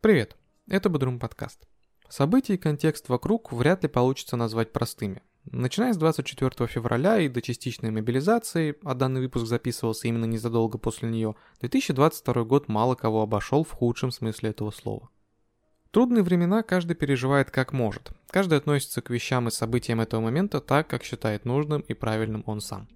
[0.00, 0.36] Привет,
[0.68, 1.66] это Бодрум подкаст.
[2.08, 5.22] События и контекст вокруг вряд ли получится назвать простыми.
[5.44, 11.10] Начиная с 24 февраля и до частичной мобилизации, а данный выпуск записывался именно незадолго после
[11.10, 15.10] нее, 2022 год мало кого обошел в худшем смысле этого слова.
[15.90, 18.12] Трудные времена каждый переживает как может.
[18.30, 22.60] Каждый относится к вещам и событиям этого момента так, как считает нужным и правильным он
[22.60, 22.86] сам.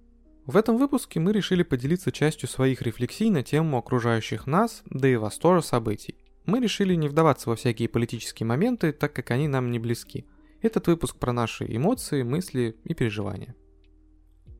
[0.45, 5.17] В этом выпуске мы решили поделиться частью своих рефлексий на тему окружающих нас, да и
[5.17, 6.15] вас тоже событий.
[6.45, 10.25] Мы решили не вдаваться во всякие политические моменты, так как они нам не близки.
[10.61, 13.55] Этот выпуск про наши эмоции, мысли и переживания.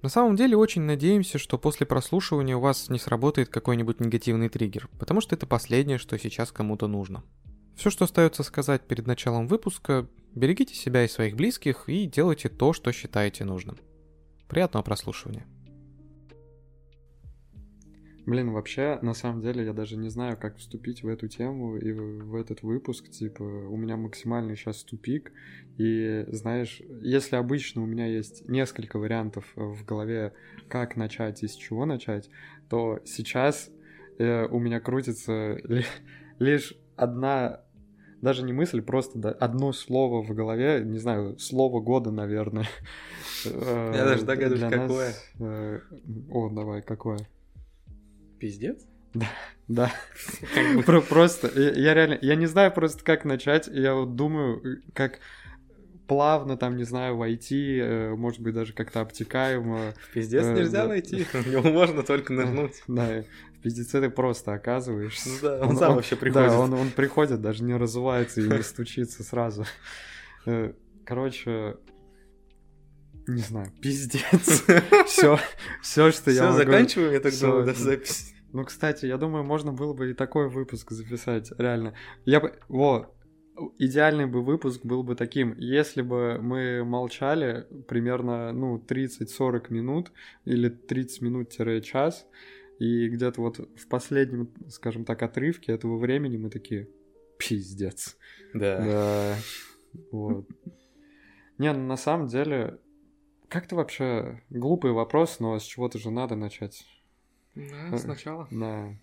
[0.01, 4.89] На самом деле очень надеемся, что после прослушивания у вас не сработает какой-нибудь негативный триггер,
[4.99, 7.23] потому что это последнее, что сейчас кому-то нужно.
[7.75, 12.73] Все, что остается сказать перед началом выпуска, берегите себя и своих близких и делайте то,
[12.73, 13.77] что считаете нужным.
[14.49, 15.47] Приятного прослушивания.
[18.25, 21.91] Блин, вообще, на самом деле, я даже не знаю, как вступить в эту тему и
[21.91, 23.09] в, этот выпуск.
[23.09, 25.33] Типа, у меня максимальный сейчас тупик.
[25.77, 30.33] И, знаешь, если обычно у меня есть несколько вариантов в голове,
[30.69, 32.29] как начать и с чего начать,
[32.69, 33.69] то сейчас
[34.19, 35.83] э, у меня крутится ли,
[36.39, 37.61] лишь одна
[38.21, 42.67] даже не мысль, просто да, одно слово в голове, не знаю, слово года, наверное.
[43.43, 45.13] Я даже догадываюсь, какое.
[45.39, 45.79] Э,
[46.31, 47.19] о, давай, какое?
[48.43, 48.85] Пиздец?
[49.13, 49.27] Да,
[49.69, 49.93] да.
[51.07, 53.69] Просто, я реально, я не знаю просто, как начать.
[53.71, 55.19] Я вот думаю, как
[56.09, 59.93] плавно там, не знаю, войти, э, может быть, даже как-то обтекаемо.
[60.13, 62.83] Пиздец э, нельзя найти, в него можно только нырнуть.
[62.89, 63.23] Да,
[63.57, 65.29] в пиздеце ты просто оказываешься.
[65.29, 66.49] Ну да, он сам вообще приходит.
[66.49, 69.63] Да, он приходит, даже не разувается и не стучится сразу.
[70.45, 70.73] Э,
[71.05, 71.77] короче,
[73.25, 74.65] не знаю, пиздец.
[75.07, 75.39] Все,
[75.81, 76.55] все, что я могу...
[76.55, 78.32] Все, заканчиваем, я так думаю, запись.
[78.53, 81.95] Ну, кстати, я думаю, можно было бы и такой выпуск записать, реально.
[82.23, 82.53] Я бы...
[82.69, 83.13] Во,
[83.79, 90.11] идеальный бы выпуск был бы таким, если бы мы молчали примерно, ну, 30-40 минут
[90.45, 92.27] или 30 минут-час,
[92.77, 96.87] и где-то вот в последнем, скажем так, отрывке этого времени мы такие,
[97.39, 98.17] пиздец.
[98.53, 98.79] Да.
[98.79, 99.35] Да.
[100.11, 100.47] Вот.
[101.57, 102.79] Не, ну на самом деле,
[103.47, 104.41] как ты вообще...
[104.49, 106.85] Глупый вопрос, но с чего-то же надо начать.
[107.55, 108.47] Да, э, сначала.
[108.51, 108.95] Да,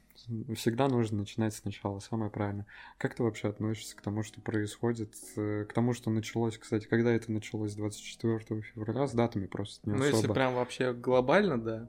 [0.55, 2.67] всегда нужно начинать сначала, самое правильное.
[2.99, 7.13] Как ты вообще относишься к тому, что происходит, э, к тому, что началось, кстати, когда
[7.13, 10.17] это началось, 24 февраля, с датами просто не Ну, особо.
[10.17, 11.89] если прям вообще глобально, да.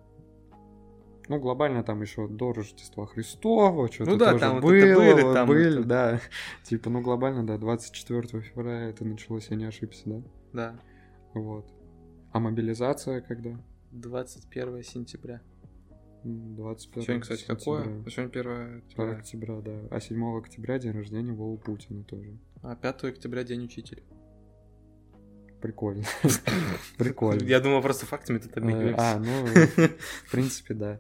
[1.28, 5.34] Ну, глобально там еще до Рождества Христова, что-то ну, да, тоже там было, вот были,
[5.34, 5.88] там были, это...
[5.88, 6.22] да.
[6.64, 10.22] Типа, ну, глобально, да, 24 февраля это началось, я не ошибся, да?
[10.54, 10.80] Да.
[11.34, 11.72] Вот.
[12.32, 13.58] А мобилизация когда?
[13.92, 15.42] 21 сентября.
[16.24, 17.60] 25 Сегодня, кстати, сентября.
[17.60, 17.84] какое?
[18.10, 19.12] Сегодня 1 октября.
[19.12, 19.88] октября, да.
[19.90, 22.38] А 7 октября день рождения Вовы Путина тоже.
[22.62, 24.04] А 5 октября день учителя.
[25.62, 26.04] Прикольно.
[26.98, 27.44] Прикольно.
[27.44, 28.68] Я думал, просто фактами ты там
[28.98, 29.46] А, ну,
[30.26, 31.00] в принципе, да.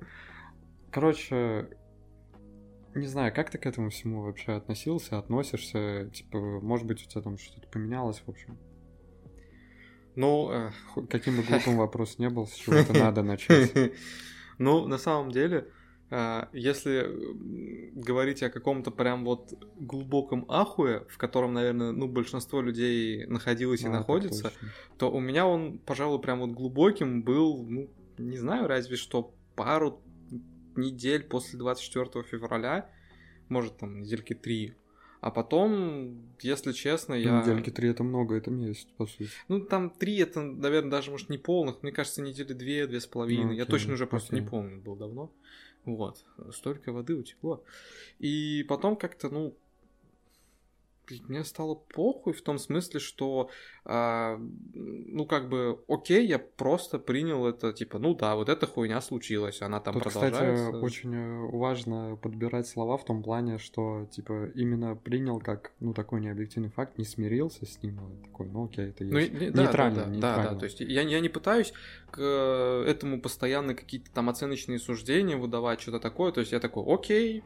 [0.91, 1.67] Короче,
[2.93, 6.09] не знаю, как ты к этому всему вообще относился, относишься?
[6.13, 8.57] Типа, может быть, у тебя там что-то поменялось, в общем?
[10.15, 10.71] Ну, э,
[11.09, 13.71] каким бы глупым вопрос не был, с чего-то надо начать.
[14.61, 15.69] Ну, на самом деле,
[16.11, 17.09] э, если
[17.95, 23.87] говорить о каком-то прям вот глубоком ахуе, в котором, наверное, ну, большинство людей находилось и
[23.87, 24.53] а, находится,
[24.99, 27.89] то у меня он, пожалуй, прям вот глубоким был, ну,
[28.19, 29.99] не знаю, разве что пару
[30.75, 32.87] недель после 24 февраля,
[33.49, 34.75] может, там, недельки три,
[35.21, 37.41] а потом, если честно, я...
[37.41, 39.29] Недельки три это много, это месяц, по сути.
[39.47, 41.83] Ну, там три это, наверное, даже, может, не полных.
[41.83, 43.45] Мне кажется, недели две, две с половиной.
[43.45, 45.31] Ну, я точно уже просто не помню, был давно.
[45.85, 46.25] Вот.
[46.51, 47.63] Столько воды утекло.
[48.17, 49.55] И потом как-то, ну,
[51.27, 53.49] мне стало похуй в том смысле, что,
[53.83, 54.39] а,
[54.73, 59.63] ну, как бы, окей, я просто принял это, типа, ну да, вот эта хуйня случилась,
[59.63, 60.65] она там Тут, продолжается.
[60.67, 65.95] кстати, очень э, важно подбирать слова в том плане, что, типа, именно принял как, ну,
[65.95, 69.33] такой необъективный факт, не смирился с ним, а такой, ну, окей, это есть.
[69.33, 70.43] Ну, да, нейтрально, да, да, нейтрально.
[70.43, 71.73] Да, да, то есть я, я не пытаюсь
[72.11, 76.83] к э, этому постоянно какие-то там оценочные суждения выдавать, что-то такое, то есть я такой,
[76.85, 77.43] окей,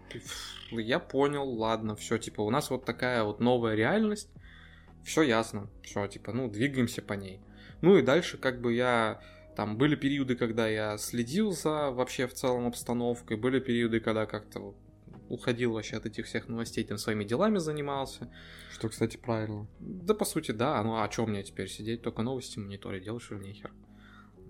[0.71, 4.29] я понял, ладно, все, типа, у нас вот такая вот новая реальность,
[5.05, 7.39] все ясно, все, типа, ну, двигаемся по ней.
[7.81, 9.21] Ну и дальше, как бы я,
[9.55, 14.73] там, были периоды, когда я следил за вообще в целом обстановкой, были периоды, когда как-то
[15.29, 18.31] уходил вообще от этих всех новостей, там своими делами занимался.
[18.71, 19.67] Что, кстати, правильно.
[19.79, 20.81] Да, по сути, да.
[20.83, 23.71] Ну, а что мне теперь сидеть, только новости мониторить, делать что нехер.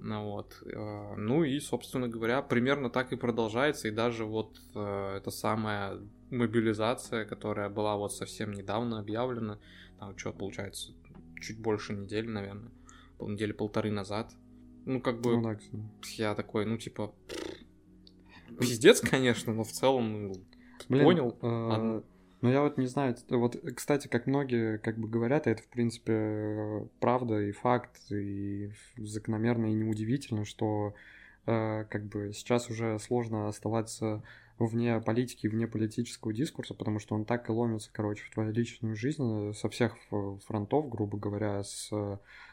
[0.06, 0.62] Ну, вот.
[0.72, 3.88] Э, ну и, собственно говоря, примерно так и продолжается.
[3.88, 6.00] И даже вот э, эта самая
[6.30, 9.58] мобилизация, которая была вот совсем недавно объявлена,
[10.00, 10.94] там что получается,
[11.42, 12.72] чуть больше недели, наверное,
[13.20, 14.32] недели полторы назад.
[14.86, 15.58] Ну, как бы, ну,
[16.18, 17.12] я такой, ну, типа,
[18.60, 20.34] пиздец, конечно, но в целом, ну,
[20.88, 21.38] Блин, понял.
[21.42, 22.02] Э,
[22.46, 26.88] ну, я вот не знаю, вот, кстати, как многие как бы говорят, это, в принципе,
[27.00, 30.94] правда и факт, и закономерно, и неудивительно, что
[31.48, 34.22] э, как бы сейчас уже сложно оставаться
[34.60, 38.96] вне политики, вне политического дискурса, потому что он так и ломится, короче, в твою личную
[38.96, 39.98] жизнь со всех
[40.46, 41.90] фронтов, грубо говоря, с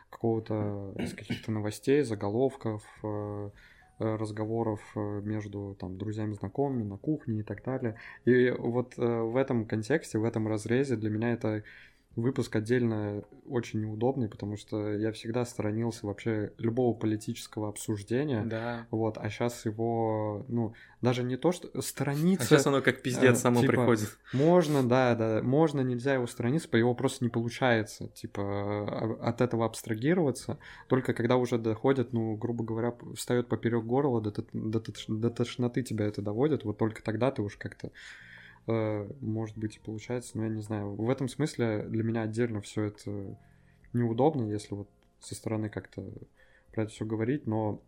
[0.08, 3.50] какого-то, с каких-то новостей, заголовков, э, Э,
[4.02, 7.96] разговоров э, между там друзьями, знакомыми на кухне и так далее.
[8.24, 11.62] И вот э, в этом контексте, в этом разрезе для меня это
[12.16, 18.44] выпуск отдельно очень неудобный, потому что я всегда сторонился вообще любого политического обсуждения.
[18.44, 18.86] Да.
[18.90, 22.44] Вот, а сейчас его, ну, даже не то, что сторониться...
[22.44, 24.18] А сейчас оно как пиздец само типа, приходит.
[24.32, 29.40] Можно, да, да, можно, нельзя его сторониться, по его просто не получается, типа, а, от
[29.40, 30.58] этого абстрагироваться.
[30.88, 36.06] Только когда уже доходит, ну, грубо говоря, встает поперек горла, до, до, до тошноты тебя
[36.06, 37.90] это доводит, вот только тогда ты уж как-то Э,
[38.66, 40.94] может быть, и получается, но я не знаю.
[40.94, 43.36] В этом смысле для меня отдельно все это
[43.92, 44.88] неудобно, если вот
[45.20, 46.04] со стороны как-то
[46.72, 47.82] про это все говорить, но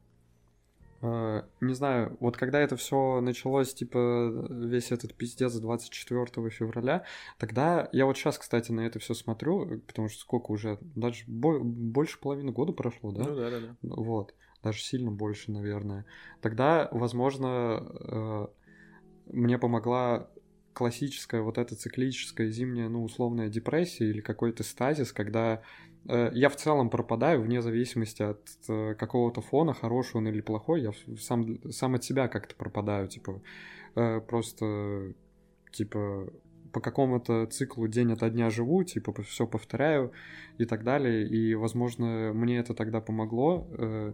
[1.00, 7.05] э, не знаю, вот когда это все началось, типа, весь этот пиздец 24 февраля,
[7.38, 12.20] тогда я вот сейчас, кстати, на это все смотрю, потому что сколько уже, даже больше
[12.20, 13.25] половины года прошло, да?
[13.25, 13.77] Ну да, да, да.
[13.82, 16.05] Вот, даже сильно больше, наверное.
[16.41, 18.47] Тогда, возможно, э,
[19.27, 20.29] мне помогла
[20.75, 25.62] классическая вот эта циклическая зимняя, ну, условная депрессия или какой-то стазис, когда
[26.09, 30.82] э, я в целом пропадаю вне зависимости от э, какого-то фона, хороший он или плохой,
[30.82, 33.41] я сам, сам от себя как-то пропадаю, типа,
[33.94, 35.15] э, просто,
[35.71, 36.29] типа,
[36.73, 40.12] по какому-то циклу день ото дня живу, типа, все повторяю
[40.59, 44.12] и так далее, и, возможно, мне это тогда помогло, э,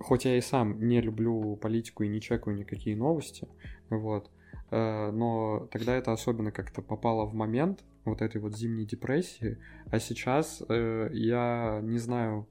[0.00, 3.46] хоть я и сам не люблю политику и не чекаю никакие новости,
[3.90, 4.28] вот,
[4.70, 9.58] но тогда это особенно как-то попало в момент вот этой вот зимней депрессии,
[9.90, 12.46] а сейчас э, я не знаю,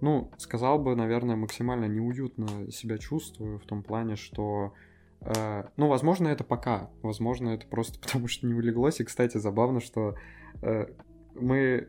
[0.00, 4.74] ну, сказал бы, наверное, максимально неуютно себя чувствую в том плане, что
[5.20, 9.80] э, ну, возможно, это пока, возможно, это просто потому что не улеглось, и, кстати, забавно,
[9.80, 10.16] что
[11.34, 11.88] мы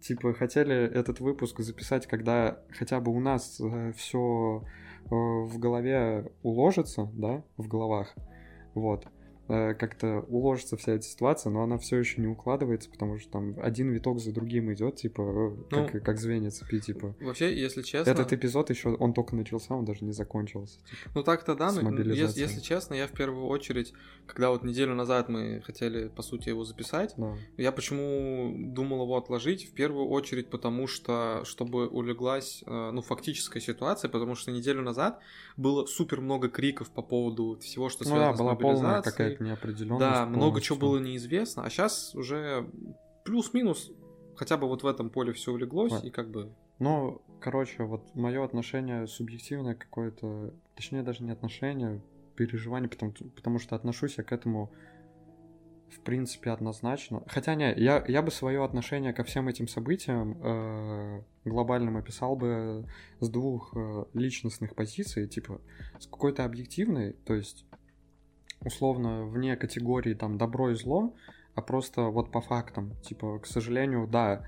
[0.00, 3.60] типа хотели этот выпуск записать, когда хотя бы у нас
[3.96, 4.64] все
[5.10, 8.14] в голове уложится, да, в головах,
[8.74, 9.06] вот.
[9.52, 13.56] Э, как-то уложится вся эта ситуация, но она все еще не укладывается, потому что там
[13.60, 17.16] один виток за другим идет, типа, э, ну, как, как звенья цепи, типа.
[17.20, 18.12] Вообще, если честно...
[18.12, 20.78] Этот эпизод еще, он только начался, он даже не закончился.
[20.84, 23.92] Типа, ну так-то да, но если, если честно, я в первую очередь,
[24.28, 27.34] когда вот неделю назад мы хотели, по сути, его записать, да.
[27.56, 33.60] я почему думал его отложить, в первую очередь потому что, чтобы улеглась, э, ну, фактическая
[33.60, 35.18] ситуация, потому что неделю назад
[35.56, 39.02] было супер много криков по поводу всего, что связано ну, да, была с полная
[39.40, 40.00] какая-то неопределенность.
[40.00, 42.68] Да, много чего было неизвестно, а сейчас уже
[43.24, 43.90] плюс-минус
[44.36, 46.04] хотя бы вот в этом поле все улеглось вот.
[46.04, 46.52] и как бы.
[46.78, 52.00] Ну, короче, вот мое отношение субъективное какое-то, точнее даже не отношение,
[52.36, 54.72] переживание, потому, потому что отношусь я к этому
[55.90, 57.22] в принципе однозначно.
[57.26, 62.86] Хотя не, я, я бы свое отношение ко всем этим событиям э, глобальным описал бы
[63.18, 65.60] с двух э, личностных позиций, типа
[65.98, 67.66] с какой-то объективной, то есть
[68.64, 71.14] условно вне категории там добро и зло,
[71.54, 72.92] а просто вот по фактам.
[73.02, 74.44] Типа, к сожалению, да,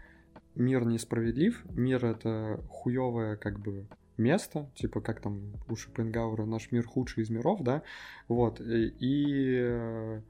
[0.54, 3.86] мир несправедлив, мир это хуевое как бы
[4.18, 7.82] место, типа как там у Шопенгауэра наш мир худший из миров, да,
[8.28, 10.20] вот, и э,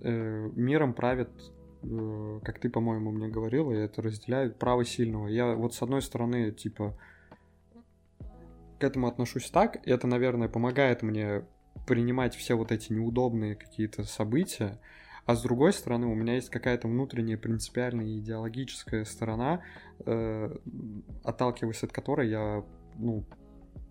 [0.00, 1.30] э, миром правит
[1.82, 5.28] э, как ты, по-моему, мне говорил, и это разделяют право сильного.
[5.28, 6.96] Я вот с одной стороны, типа,
[8.78, 11.44] к этому отношусь так, и это, наверное, помогает мне
[11.86, 14.80] принимать все вот эти неудобные какие-то события,
[15.26, 19.62] а с другой стороны, у меня есть какая-то внутренняя принципиальная идеологическая сторона,
[20.04, 20.56] э,
[21.22, 22.64] отталкиваясь от которой я,
[22.96, 23.24] ну,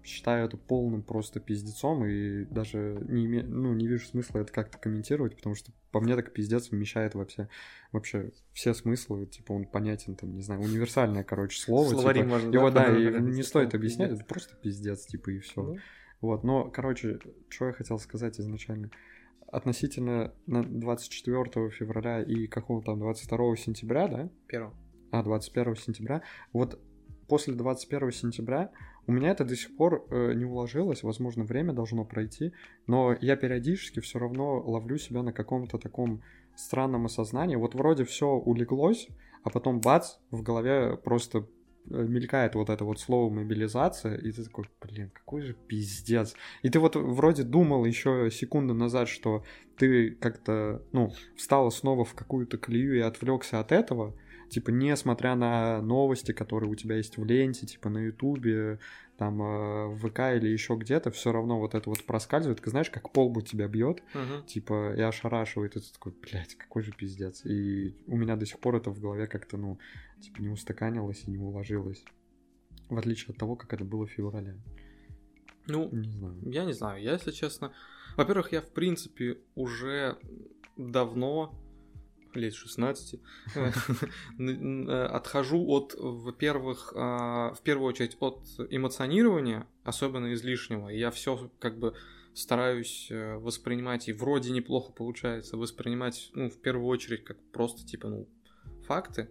[0.03, 3.43] считаю это полным просто пиздецом и даже не, име...
[3.43, 7.48] ну, не вижу смысла это как-то комментировать, потому что по мне так пиздец вмещает вообще,
[7.91, 11.89] вообще все смыслы, типа он понятен, там, не знаю, универсальное, короче, слово.
[11.89, 15.39] Словари типа, можно, его, да, да и не стоит объяснять, это просто пиздец, типа, и
[15.39, 15.62] все.
[15.62, 15.77] Ну,
[16.21, 18.89] вот, но, короче, что я хотел сказать изначально.
[19.47, 24.29] Относительно 24 февраля и какого там 22 сентября, да?
[24.47, 24.69] 1.
[25.11, 26.21] А, 21 сентября.
[26.53, 26.79] Вот
[27.27, 28.71] после 21 сентября
[29.07, 32.53] у меня это до сих пор э, не уложилось, возможно, время должно пройти,
[32.85, 36.21] но я периодически все равно ловлю себя на каком-то таком
[36.55, 37.55] странном осознании.
[37.55, 39.07] Вот вроде все улеглось,
[39.43, 41.47] а потом бац, в голове просто
[41.89, 46.36] мелькает вот это вот слово мобилизация, и ты такой, блин, какой же пиздец.
[46.62, 49.43] И ты вот вроде думал еще секунду назад, что
[49.77, 54.13] ты как-то, ну, встал снова в какую-то колею и отвлекся от этого,
[54.50, 58.79] типа, несмотря на новости, которые у тебя есть в ленте, типа, на Ютубе,
[59.17, 62.89] там, э, в ВК или еще где-то, все равно вот это вот проскальзывает, ты знаешь,
[62.89, 64.46] как полбу тебя бьет, Мгм.
[64.46, 67.46] типа, и ошарашивает, и ты такой, блядь, какой же пиздец.
[67.46, 69.77] И у меня до сих пор это в голове как-то, ну,
[70.21, 72.03] типа, не устаканилось и не уложилось.
[72.89, 74.59] В отличие от того, как это было в феврале.
[75.67, 76.38] Ну, Не знаю.
[76.45, 77.71] Я не знаю, я, если честно...
[78.17, 80.17] Во-первых, я, в принципе, уже
[80.75, 81.53] давно,
[82.33, 83.19] лет 16,
[83.55, 83.71] э,
[84.39, 90.89] э, отхожу от, во-первых, а, в первую очередь от эмоционирования, особенно излишнего.
[90.89, 91.95] Я все как бы
[92.33, 98.09] стараюсь э, воспринимать, и вроде неплохо получается, воспринимать, ну, в первую очередь, как просто, типа,
[98.09, 98.27] ну,
[98.85, 99.29] факты,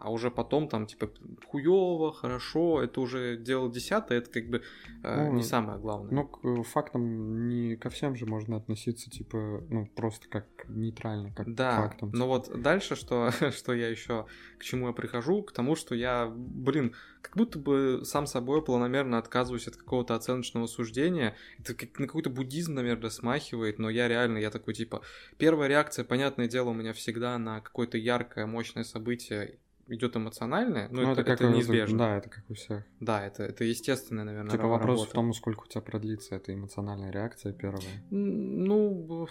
[0.00, 1.10] а уже потом там, типа,
[1.46, 4.62] хуево, хорошо, это уже дело десятое, это как бы
[5.02, 6.10] э, Ну, не самое главное.
[6.12, 11.46] Ну, к фактам не ко всем же можно относиться, типа, ну, просто как нейтрально, как
[11.46, 12.10] к Да, фактам.
[12.12, 14.26] но вот дальше, что, что я еще,
[14.58, 19.18] к чему я прихожу, к тому, что я, блин, как будто бы сам собой планомерно
[19.18, 21.36] отказываюсь от какого-то оценочного суждения.
[21.58, 25.02] Это как на какой-то буддизм, наверное, смахивает, но я реально, я такой, типа,
[25.36, 29.58] первая реакция, понятное дело, у меня всегда на какое-то яркое, мощное событие
[29.90, 31.98] идет эмоциональное, но Ну, это, это, как и- неизбежно.
[31.98, 32.84] Да, Да, это как у всех.
[33.00, 35.10] это, это естественная, наверное, Типа вопрос работа.
[35.10, 37.82] в том, сколько у тебя продлится эта эмоциональная реакция первая.
[38.10, 39.28] Ну,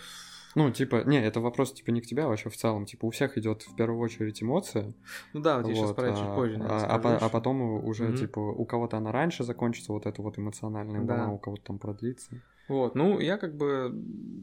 [0.55, 2.85] Ну, типа, не, это вопрос, типа, не к тебе, а вообще в целом.
[2.85, 4.93] Типа, у всех идет в первую очередь эмоция.
[5.33, 7.25] ну да, вот я сейчас вот, про это чуть а, позже, а, наверное, а скажу.
[7.25, 8.15] а потом уже, Мгм.
[8.17, 11.17] типа, у кого-то она раньше закончится, вот это вот эмоциональная Да.
[11.17, 12.31] волна, у кого-то там продлится.
[12.67, 13.93] Вот, ну, я как бы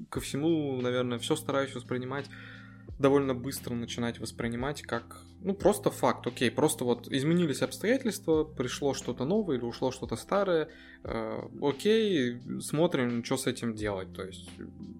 [0.09, 2.31] ко всему, наверное, все стараюсь воспринимать
[2.99, 9.25] довольно быстро начинать воспринимать как, ну, просто факт, окей, просто вот изменились обстоятельства, пришло что-то
[9.25, 10.69] новое или ушло что-то старое,
[11.05, 14.49] э, окей, смотрим, что с этим делать, то есть,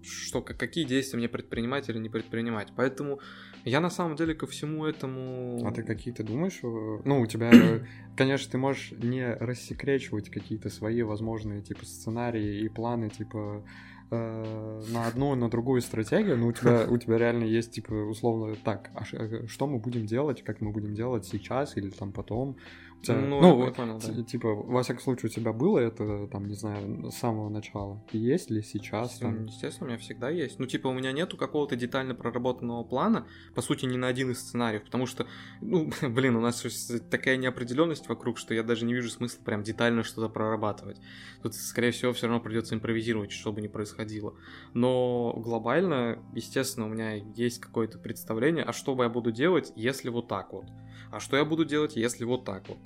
[0.03, 3.19] что, как- какие действия мне предпринимать или не предпринимать, поэтому
[3.65, 5.65] я на самом деле ко всему этому...
[5.65, 6.59] А ты какие ты думаешь?
[6.63, 7.51] э, Ну, у тебя,
[8.15, 13.65] конечно, ты можешь не рассекречивать какие-то свои возможные, типа, сценарии и планы, типа,
[14.11, 18.55] э, на одну, на другую стратегию, но у тебя, у тебя реально есть, типа, условно,
[18.63, 22.57] так, а э, что мы будем делать, как мы будем делать сейчас или там потом?
[22.99, 24.23] У тебя- Ну, я понял, да.
[24.23, 28.03] типа, во всяком случае, у тебя было это, там, не знаю, с самого начала?
[28.11, 29.45] Есть ли сейчас Ну, там?
[29.45, 30.59] Естественно, у меня всегда есть.
[30.59, 34.39] Ну, типа, у меня нету какого-то детально проработанного плана, по сути, ни на один из
[34.39, 35.27] сценариев, потому что,
[35.61, 36.63] ну, блин, у нас
[37.11, 40.99] такая неопределенность вокруг, что я даже не вижу смысла прям детально что-то прорабатывать.
[41.43, 44.33] Тут, скорее всего, все равно придется импровизировать, что бы ни происходило.
[44.73, 50.09] Но глобально, естественно, у меня есть какое-то представление, а что бы я буду делать, если
[50.09, 50.65] вот так вот.
[51.11, 52.77] А что я буду делать, если вот так вот.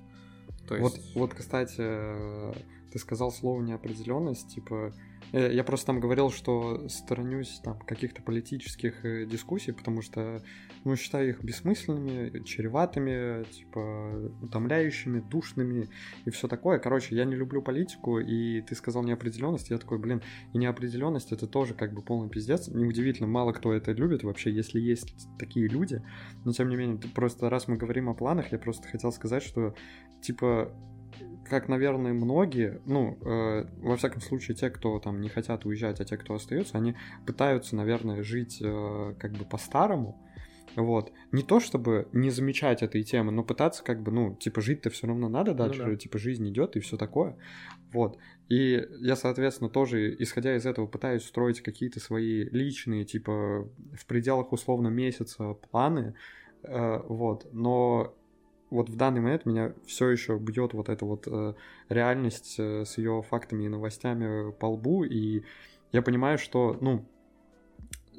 [0.68, 1.16] То есть...
[1.16, 1.82] Вот, вот, кстати,
[2.92, 4.94] ты сказал слово неопределенность, типа,
[5.32, 10.44] э, я просто там говорил, что сторонюсь там каких-то политических э, дискуссий, потому что,
[10.84, 15.90] ну, считаю их бессмысленными, чреватыми, типа, утомляющими, душными
[16.26, 16.80] и все такое.
[16.80, 20.22] Короче, я не люблю политику, и ты сказал неопределенность, я такой, блин,
[20.54, 22.68] и неопределенность это тоже как бы полный пиздец.
[22.68, 26.04] Неудивительно, мало кто это любит вообще, если есть такие люди,
[26.44, 29.76] но тем не менее, просто раз мы говорим о планах, я просто хотел сказать, что
[30.22, 30.72] типа
[31.52, 36.06] как, наверное, многие, ну, э, во всяком случае, те, кто там не хотят уезжать, а
[36.06, 36.96] те, кто остаются, они
[37.28, 40.18] пытаются, наверное, жить э, как бы по-старому.
[40.78, 41.12] Вот.
[41.34, 45.08] Не то чтобы не замечать этой темы, но пытаться как бы, ну, типа, жить-то все
[45.08, 45.96] равно надо дальше, да.
[45.98, 47.36] типа, жизнь идет и все такое.
[47.92, 48.18] Вот.
[48.48, 54.54] И я, соответственно, тоже, исходя из этого, пытаюсь строить какие-то свои личные, типа, в пределах
[54.54, 56.16] условно месяца планы.
[56.64, 57.50] Э, вот.
[57.52, 58.16] Но
[58.72, 61.54] вот в данный момент меня все еще бьет вот эта вот э,
[61.90, 65.44] реальность э, с ее фактами и новостями по лбу, и
[65.92, 67.06] я понимаю, что, ну,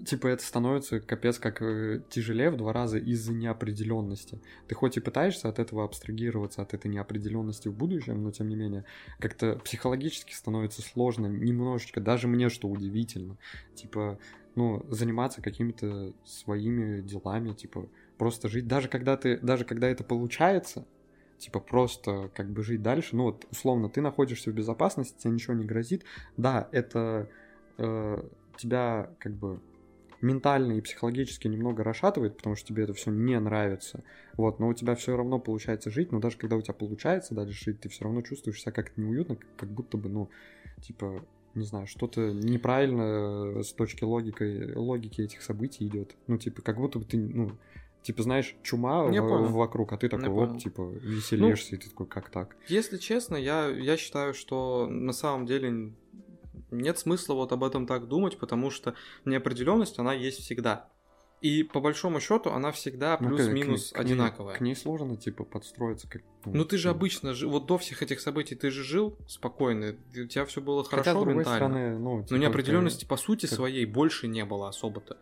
[0.05, 4.41] типа это становится капец как э, тяжелее в два раза из-за неопределенности.
[4.69, 8.57] Ты хоть и пытаешься от этого абстрагироваться, от этой неопределенности в будущем, но тем не
[8.57, 8.85] менее
[9.19, 13.39] как-то психологически становится сложно немножечко, даже мне, что удивительно,
[13.75, 14.19] типа,
[14.55, 17.89] ну, заниматься какими-то своими делами, типа,
[18.23, 20.87] просто жить, даже когда ты, даже когда это получается,
[21.39, 25.55] типа просто как бы жить дальше, ну вот условно ты находишься в безопасности, тебе ничего
[25.55, 26.05] не грозит,
[26.37, 27.29] да, это
[27.79, 28.23] э,
[28.57, 29.61] тебя как бы
[30.21, 34.05] ментально и психологически немного расшатывает, потому что тебе это все не нравится.
[34.35, 37.65] Вот, но у тебя все равно получается жить, но даже когда у тебя получается дальше
[37.65, 40.31] жить, ты все равно чувствуешь себя как-то неуютно, как будто бы, ну,
[40.81, 41.25] типа,
[41.57, 46.15] не знаю, что-то неправильно э, с точки логики, логики этих событий идет.
[46.29, 47.51] Ну, типа, как будто бы ты, ну,
[48.03, 52.31] типа, знаешь, чума в- вокруг, а ты такой, вот, типа, веселишься, и ты такой, как
[52.31, 52.57] так?
[52.69, 55.93] Если честно, я, я считаю, что на самом деле
[56.71, 58.95] нет смысла вот об этом так думать, потому что
[59.25, 60.89] неопределенность, она есть всегда.
[61.41, 64.55] И по большому счету она всегда Ну, плюс-минус ней- одинаковая.
[64.57, 66.09] К ней сложно, типа, подстроиться.
[66.09, 70.27] Как, Ну ты же обычно, вот до всех этих событий ты же жил спокойно, у
[70.27, 71.57] тебя все было Хотя, хорошо с другой ментально.
[71.69, 75.19] стороны, ну, Но типа, неопределенности по сути как- своей больше не было особо-то.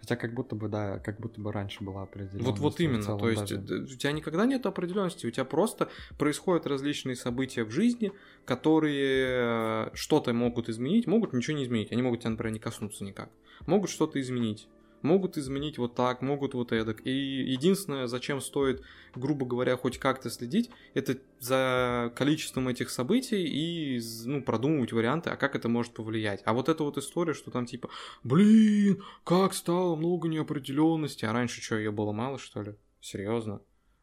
[0.00, 2.46] Хотя как будто бы, да, как будто бы раньше была определенность.
[2.46, 3.02] Вот, вот именно.
[3.02, 3.82] целом То есть даже.
[3.84, 8.12] у тебя никогда нет определенности, у тебя просто происходят различные события в жизни,
[8.44, 11.92] которые э, что-то могут изменить, могут ничего не изменить.
[11.92, 13.28] Они могут тебя, например, не коснуться никак.
[13.66, 14.68] Могут что-то изменить.
[15.02, 17.06] Могут изменить вот так, могут вот эдак.
[17.06, 18.82] И единственное, зачем стоит,
[19.14, 25.36] грубо говоря, хоть как-то следить, это за количеством этих событий и ну, продумывать варианты, а
[25.36, 26.42] как это может повлиять.
[26.44, 27.88] А вот эта вот история, что там типа,
[28.22, 32.74] блин, как стало много неопределенности, а раньше что, ее было мало, что ли?
[33.00, 33.60] Серьезно?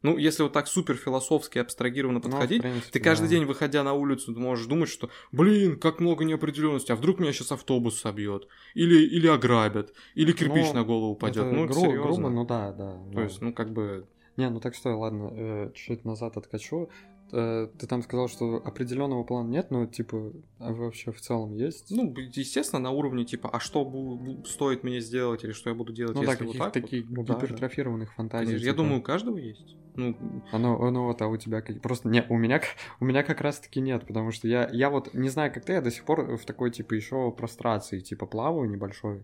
[0.07, 3.29] Ну, если вот так супер философски абстрагированно Ну, подходить, принципе, ты каждый да.
[3.29, 7.33] день, выходя на улицу, ты можешь думать, что, блин, как много неопределенности, а вдруг меня
[7.33, 11.45] сейчас автобус собьет, или, или ограбят, или кирпич Ну, на голову упадет.
[11.51, 12.01] Ну, гру- серьезно.
[12.03, 12.91] грубо, ну да, да.
[12.93, 13.23] То да.
[13.23, 14.05] есть, ну, как бы,
[14.37, 16.89] Не, ну так стой, ладно, э, чуть назад откачу.
[17.31, 21.91] Э, ты там сказал, что определенного плана нет, но типа а вообще в целом есть.
[21.91, 25.91] ну, естественно, на уровне, типа, а что бу- стоит мне сделать, или что я буду
[25.93, 26.89] делать, Ну да, если вот каких-то так вот?
[26.89, 27.39] таких Ну, да, да.
[27.41, 28.45] гипертрофированных фантазий.
[28.45, 28.83] Конечно, Я типа.
[28.83, 29.75] думаю, у каждого есть.
[29.95, 30.15] Ну,
[30.51, 31.79] Оно, ну вот, а у тебя какие?
[31.79, 32.61] Просто не, у меня,
[32.99, 35.73] у меня как раз таки нет, потому что я, я вот не знаю, как ты,
[35.73, 39.23] я до сих пор в такой типа еще прострации, типа плаваю небольшой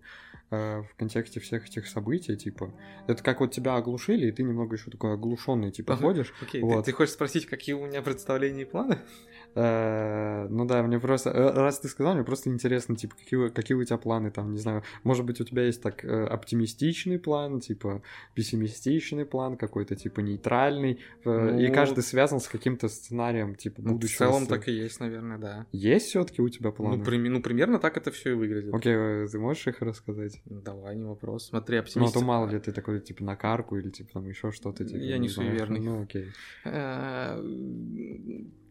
[0.50, 2.74] э, в контексте всех этих событий, типа
[3.06, 6.34] это как вот тебя оглушили, и ты немного еще такой оглушенный, типа ходишь.
[6.42, 6.86] окей, ты- Вот.
[6.86, 8.98] ты, хочешь спросить, какие у меня представления и планы?
[9.56, 13.76] Э, ну да, мне просто, э, раз ты сказал, мне просто интересно, типа какие, какие
[13.78, 17.60] у тебя планы там, не знаю, может быть у тебя есть так э, оптимистичный план,
[17.60, 18.02] типа
[18.34, 23.89] пессимистичный план, какой-то типа нейтральный, э, и Ну, каждый связан с каким-то сценарием, типа Ну,
[23.89, 24.18] в будущего.
[24.28, 25.66] целом с- так и есть, наверное, да.
[25.72, 26.98] Есть все-таки у тебя планы?
[26.98, 28.74] Ну, прими- ну, примерно так это все и выглядит.
[28.74, 30.42] Окей, ты можешь их рассказать?
[30.46, 31.48] Ну, Давай, не вопрос.
[31.50, 34.52] Смотри, Ну, а то мало ли ты такой, типа, на карку или, типа, там еще
[34.52, 34.84] что-то.
[34.86, 35.50] Типа, Я не знаю.
[35.52, 35.80] суеверный.
[35.80, 36.32] Ну, окей.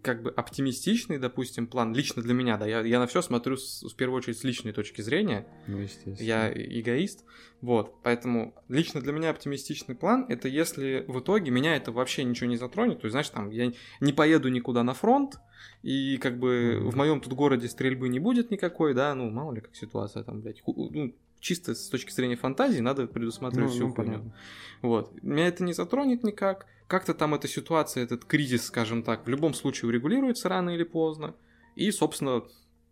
[0.02, 3.84] Как бы оптимистичный, допустим, план, лично для меня, да, я, я на все смотрю с-
[3.88, 6.16] в первую очередь с личной точки зрения, Ну, естественно.
[6.26, 7.24] я эгоист,
[7.60, 12.50] вот, поэтому лично для меня оптимистичный план, это если в итоге меня это вообще ничего
[12.50, 15.36] не затронет, то есть, знаешь, там, я не поеду никуда на фронт,
[15.84, 16.90] и как бы Мгм.
[16.90, 20.40] в моем тут городе стрельбы не будет никакой, да, ну, мало ли как ситуация там,
[20.40, 24.10] блядь, ну, чисто с точки зрения фантазии надо предусматривать Ну, всю ну, хуйню.
[24.12, 24.34] понятно.
[24.82, 25.22] Вот.
[25.22, 26.66] Меня это не затронет никак.
[26.92, 31.34] Как-то там эта ситуация, этот кризис, скажем так, в любом случае урегулируется рано или поздно.
[31.74, 32.42] И, собственно,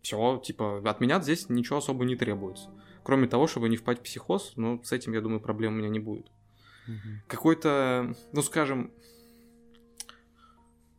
[0.01, 2.71] все, типа, от меня здесь ничего особо не требуется.
[3.03, 5.89] Кроме того, чтобы не впасть в психоз, но с этим, я думаю, проблем у меня
[5.89, 6.25] не будет.
[6.87, 7.21] Мгм.
[7.27, 8.91] Какой-то, ну, скажем,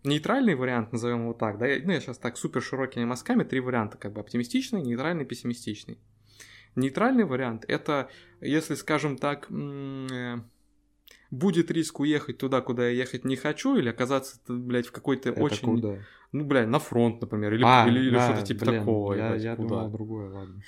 [0.04, 3.58] нейтральный вариант, назовем его так, да, я- ну, я сейчас так супер широкими мазками, три
[3.58, 5.98] варианта, как бы оптимистичный, нейтральный, пессимистичный.
[6.76, 8.10] Нейтральный вариант это,
[8.40, 10.42] если, скажем так, м, э,
[11.32, 15.40] будет риск уехать туда, куда я ехать не хочу, или оказаться, блядь, в какой-то Это
[15.42, 15.96] очень, куда?
[16.30, 19.14] ну, блядь, на фронт, например, или, А, или, или да, что-то типа блин, такого.
[19.14, 19.68] Я, ебать, я куда?
[19.68, 20.62] думал другое, ладно.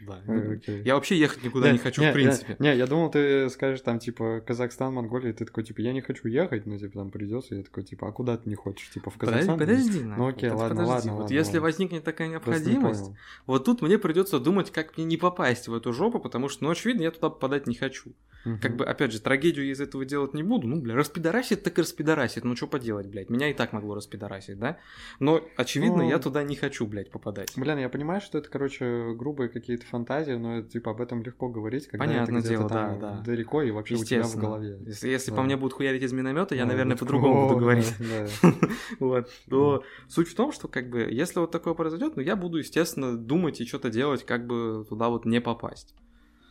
[0.00, 0.20] Да.
[0.52, 0.82] Окей.
[0.82, 2.56] Я вообще ехать никуда не, хочу, в принципе.
[2.58, 6.02] Не, я думал, ты скажешь там, типа, Казахстан, Монголия, и ты такой, типа, я не
[6.02, 8.90] хочу ехать, но, типа, там придется, я такой, типа, а куда ты не хочешь?
[8.90, 9.58] Типа, в Подожди, Казахстан?
[9.58, 10.90] подожди, Ну, нахуй, окей, вот ладно, подожди.
[10.92, 11.60] ладно, Вот ладно, если ладно.
[11.62, 13.16] возникнет такая не необходимость, понял.
[13.46, 16.70] вот тут мне придется думать, как мне не попасть в эту жопу, потому что, ну,
[16.70, 18.12] очевидно, я туда попадать не хочу.
[18.44, 18.58] Мгм.
[18.60, 20.66] Как бы, опять же, трагедию я из этого делать не буду.
[20.68, 22.44] Ну, бля, распидорасит, так и распидорасит.
[22.44, 23.30] Ну, что поделать, блядь.
[23.30, 24.78] Меня и так могло распидорасить, да?
[25.20, 27.52] Но, очевидно, Ну, я туда не хочу, блядь, попадать.
[27.56, 31.86] Блин, я понимаю, что это, короче, грубые какие-то фантазии, но, типа, об этом легко говорить,
[31.88, 33.20] когда Понятное это дело, там да, да.
[33.22, 34.78] далеко и вообще у тебя в голове.
[34.86, 35.42] Если, если по Да.
[35.44, 37.92] мне будут хуярить из миномета, я, Да, наверное, по-другому буду говорить.
[39.00, 39.30] Вот.
[39.48, 43.16] То суть в том, что, как бы, если вот такое произойдет, ну, я буду, естественно,
[43.16, 45.94] думать и что-то делать, как бы туда вот не попасть.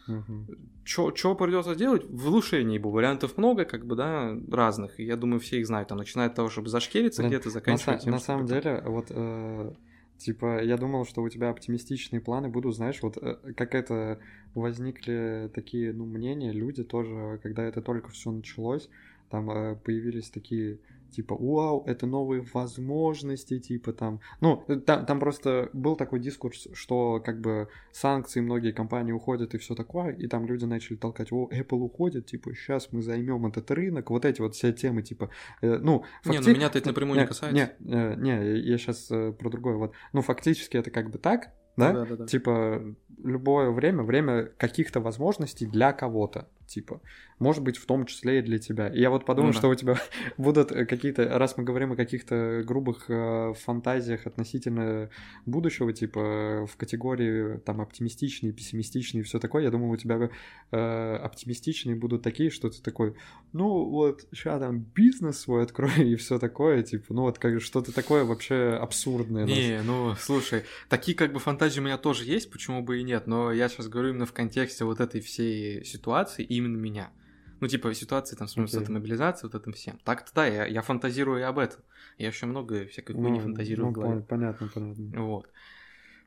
[0.08, 0.48] Мгм.
[0.84, 2.06] Что придется делать?
[2.10, 5.00] В улучшении бы вариантов много, как бы, да, разных.
[5.00, 5.90] И я думаю, все их знают.
[5.90, 8.62] Там, начиная от того, чтобы зашкериться где-то, На, заканчивая са- тем, на самом такое.
[8.62, 9.74] деле, вот, э,
[10.18, 14.20] типа, я думал, что у тебя оптимистичные планы будут, знаешь, вот э, как это
[14.56, 18.90] возникли такие, ну, мнения, люди тоже, когда это только все началось,
[19.30, 20.80] там э, появились такие
[21.14, 27.22] типа, вау, это новые возможности, типа там, ну, там, там просто был такой дискурс, что
[27.24, 31.50] как бы санкции многие компании уходят и все такое, и там люди начали толкать, о,
[31.52, 35.30] Apple уходит, типа, сейчас мы займем этот рынок, вот эти вот все темы, типа,
[35.62, 36.40] э, ну, факти...
[36.40, 37.76] Не, ну меня-то это напрямую не касается.
[37.80, 41.52] Не, э, не, я сейчас э, про другое, вот, ну, фактически это как бы так,
[41.78, 41.92] да?
[41.92, 42.26] да, да, да.
[42.26, 47.02] Типа любое время, время каких-то возможностей для кого-то типа.
[47.40, 48.88] Может быть, в том числе и для тебя.
[48.88, 49.60] И я вот подумал, ну, да.
[49.60, 50.00] что у тебя
[50.38, 55.10] будут э, какие-то, раз мы говорим о каких-то грубых э, фантазиях относительно
[55.46, 60.30] будущего, типа в категории там оптимистичные, пессимистичные и все такое, я думаю, у тебя
[60.72, 63.16] э, оптимистичные будут такие, что ты такой,
[63.52, 67.94] ну вот, сейчас там бизнес свой открою и все такое, типа, ну вот как что-то
[67.94, 69.46] такое вообще абсурдное.
[69.46, 73.28] Не, ну слушай, такие как бы фантазии у меня тоже есть, почему бы и нет,
[73.28, 77.12] но я сейчас говорю именно в контексте вот этой всей ситуации, именно меня.
[77.60, 78.68] Ну, типа, ситуации там, okay.
[78.68, 79.98] с этой мобилизацией, вот этим всем.
[80.04, 81.82] Так-то да, я, я фантазирую и об этом.
[82.18, 84.22] Я еще много всякой хуйни ну, фантазирую ну, в голове.
[84.22, 85.22] Понятно, понятно.
[85.24, 85.50] Вот.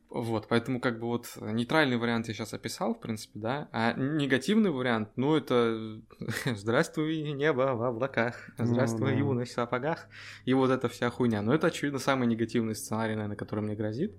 [0.09, 4.71] Вот, поэтому как бы вот нейтральный вариант я сейчас описал, в принципе, да, а негативный
[4.71, 6.01] вариант, ну это
[6.47, 10.07] «Здравствуй, небо в облаках», ну «Здравствуй, ну, юность в сапогах»,
[10.45, 11.43] и вот эта вся хуйня.
[11.43, 14.15] Но это, очевидно, самый негативный сценарий, наверное, который мне грозит.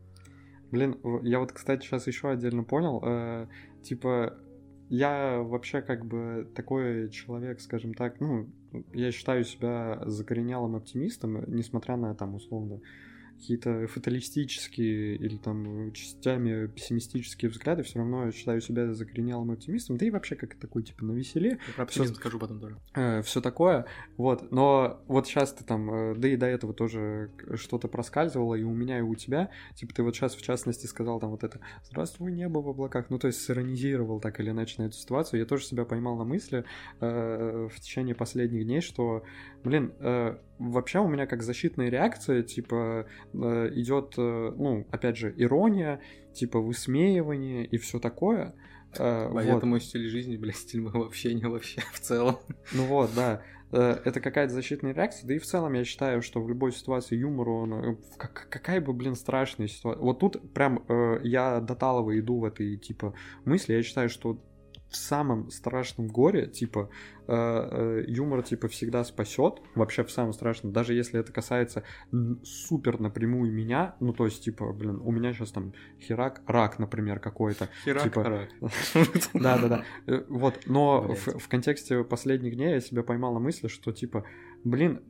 [0.71, 3.47] Блин, я вот, кстати, сейчас еще отдельно понял, э,
[3.81, 4.37] типа,
[4.89, 8.47] я вообще как бы такой человек, скажем так, ну,
[8.93, 12.79] я считаю себя закоренелым оптимистом, несмотря на там условно
[13.37, 20.05] какие-то фаталистические или там частями пессимистические взгляды, все равно я считаю себя закоренелым оптимистом, да
[20.05, 21.59] и вообще как такой, типа, на веселе.
[21.75, 22.77] про оптимизм всё, скажу потом тоже.
[22.95, 23.85] Э, все такое,
[24.17, 28.63] вот, но вот сейчас ты там, э, да и до этого тоже что-то проскальзывало, и
[28.63, 31.59] у меня, и у тебя, типа, ты вот сейчас, в частности, сказал там вот это
[31.83, 35.45] «Здравствуй, небо в облаках», ну, то есть сиронизировал так или иначе на эту ситуацию, я
[35.45, 36.65] тоже себя поймал на мысли
[36.99, 39.23] э, в течение последних дней, что,
[39.63, 45.33] блин, э, вообще у меня как защитная реакция, типа, э, идет, э, ну, опять же,
[45.37, 46.01] ирония,
[46.33, 48.55] типа, высмеивание и все такое.
[48.97, 49.43] Э, вот.
[49.43, 52.37] Это мой стиль жизни, блядь, стиль моего общения вообще в целом.
[52.73, 53.41] Ну вот, да.
[53.69, 57.49] Это какая-то защитная реакция, да и в целом я считаю, что в любой ситуации юмор,
[57.49, 60.01] он, как, какая бы, блин, страшная ситуация.
[60.01, 60.85] Вот тут прям
[61.21, 64.41] я до Талова иду в этой, типа, мысли, я считаю, что
[64.89, 66.89] в самом страшном горе, типа,
[67.27, 71.83] э, э, юмор, типа, всегда спасет, вообще в самом страшном, даже если это касается
[72.43, 77.19] супер напрямую меня, ну, то есть, типа, блин, у меня сейчас там херак, рак, например,
[77.19, 77.69] какой-то.
[77.83, 78.23] Херак, типа...
[78.23, 78.49] рак.
[79.33, 79.83] Да-да-да.
[80.05, 84.25] Э, вот, но в, в контексте последних дней я себя поймал на мысли, что, типа,
[84.63, 85.01] блин,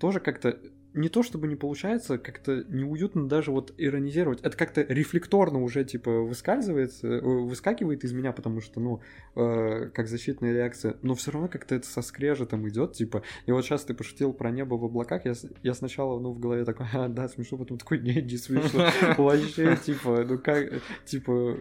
[0.00, 0.58] тоже как-то
[0.98, 4.40] не то чтобы не получается, как-то неуютно даже вот иронизировать.
[4.42, 9.00] Это как-то рефлекторно уже типа выскальзывает, э, выскакивает из меня, потому что, ну,
[9.36, 13.22] э, как защитная реакция, но все равно как-то это со скрежетом идет, типа.
[13.46, 16.64] И вот сейчас ты пошутил про небо в облаках, я, я сначала, ну, в голове
[16.64, 18.90] такой, а, да, смешно, потом такой, нет, не смешно.
[19.18, 21.58] Вообще, типа, ну как, типа,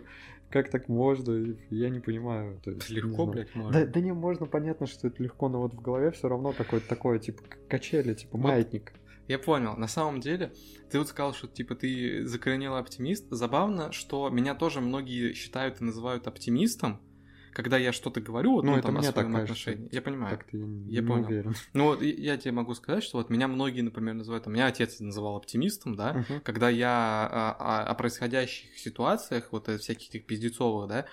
[0.50, 1.56] как так можно?
[1.70, 2.60] Я не понимаю.
[2.64, 3.72] То есть, легко, не блядь, можно.
[3.72, 6.80] Да, да не, можно, понятно, что это легко, но вот в голове все равно такое,
[6.80, 8.94] такое, типа, качели, типа, маятник.
[9.28, 9.76] Я понял.
[9.76, 10.54] На самом деле,
[10.90, 13.28] ты вот сказал, что типа ты закоренелый оптимист.
[13.30, 17.02] Забавно, что меня тоже многие считают и называют оптимистом,
[17.58, 19.90] когда я что-то говорю, вот, ну, ну это там, о своем так отношении.
[19.92, 20.40] Я понимаю.
[20.52, 20.66] я, я
[21.02, 21.26] не понял.
[21.26, 21.56] Уверен.
[21.74, 25.00] Ну вот я тебе могу сказать, что вот меня многие, например, называют, там, меня отец
[25.00, 26.42] называл оптимистом, да, uh-huh.
[26.42, 31.06] когда я о, о, о происходящих ситуациях, вот всяких таких пиздецовых, да,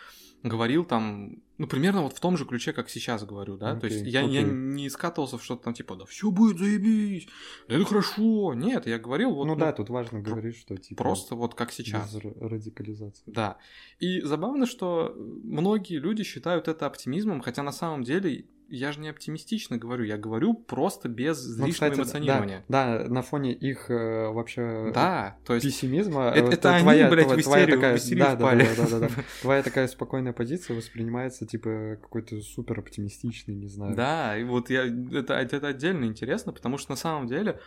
[0.44, 3.86] говорил там, ну, примерно вот в том же ключе, как сейчас говорю, да, okay, то
[3.86, 4.30] есть я, okay.
[4.30, 7.26] я не скатывался в что-то там типа, да все будет заебись,
[7.66, 9.46] да это хорошо, нет, я говорил вот...
[9.46, 11.02] Ну, ну да, тут важно говорить, что типа...
[11.02, 12.14] Просто вот как сейчас.
[12.14, 13.24] Без радикализации.
[13.26, 13.56] Да,
[13.98, 19.08] и забавно, что многие люди считают это оптимизмом, хотя на самом деле я же не
[19.08, 22.64] оптимистично говорю, я говорю просто без ну, лишнего кстати, эмоционирования.
[22.68, 26.30] Да, да, на фоне их э, вообще да, то есть пессимизма.
[26.30, 28.64] Это, это твоя, они, блядь, твоя, в истерию, твоя такая, в истерию да, впали.
[28.64, 29.22] Да, да, да, да, да.
[29.42, 33.94] Твоя такая спокойная позиция воспринимается типа какой-то супер оптимистичный, не знаю.
[33.94, 37.60] Да, и вот я это, это отдельно интересно, потому что на самом деле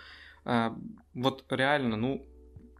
[0.45, 0.69] э,
[1.13, 2.27] вот реально, ну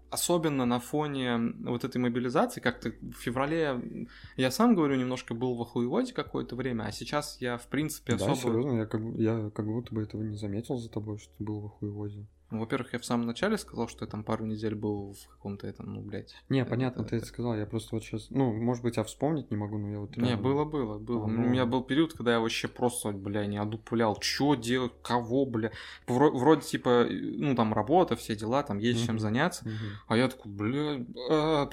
[0.09, 5.61] особенно на фоне вот этой мобилизации, как-то в феврале, я сам говорю, немножко был в
[5.61, 8.37] охуеводе какое-то время, а сейчас я, в принципе, да, особо...
[8.37, 11.59] серьезно, я как, я как будто бы этого не заметил за тобой, что ты был
[11.61, 12.25] в охуеводе.
[12.49, 15.67] Ну, во-первых, я в самом начале сказал, что я там пару недель был в каком-то
[15.67, 16.33] этом, ну, блядь.
[16.47, 19.51] Не, понятно, это, ты это сказал, я просто вот сейчас, ну, может быть, я вспомнить
[19.51, 20.15] не могу, но я вот...
[20.15, 21.25] Не, было, было, было.
[21.25, 21.43] А, ну...
[21.43, 25.71] У меня был период, когда я вообще просто, бля, не одуплял, что делать, кого, бля.
[26.07, 29.69] Вроде, типа, ну, там, работа, все дела, там, есть чем заняться,
[30.07, 31.69] а я такой, бля, а,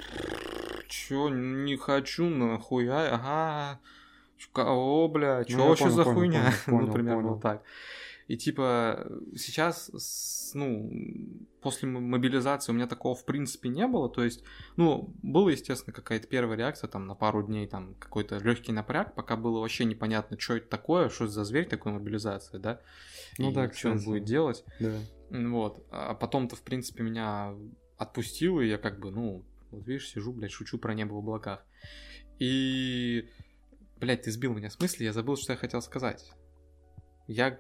[0.88, 3.80] чё, не хочу, нахуя, ага,
[4.56, 7.62] о, бля, чё ну, вообще за хуйня, ну, примерно вот так.
[8.26, 9.06] И типа
[9.36, 10.90] сейчас, ну,
[11.60, 14.08] после мобилизации у меня такого в принципе не было.
[14.08, 14.42] То есть,
[14.76, 19.36] ну, была, естественно, какая-то первая реакция там на пару дней, там какой-то легкий напряг, пока
[19.36, 22.80] было вообще непонятно, что это такое, что за зверь такой мобилизация, да?
[23.38, 24.64] Ну и да, что он будет делать.
[24.80, 24.98] Да.
[25.30, 25.86] Вот.
[25.90, 27.54] А потом-то, в принципе, меня
[27.98, 31.64] отпустило, и я как бы, ну, вот видишь, сижу, блядь, шучу про небо в облаках.
[32.38, 33.28] И,
[34.00, 36.32] блядь, ты сбил меня с мысли, я забыл, что я хотел сказать.
[37.26, 37.58] Я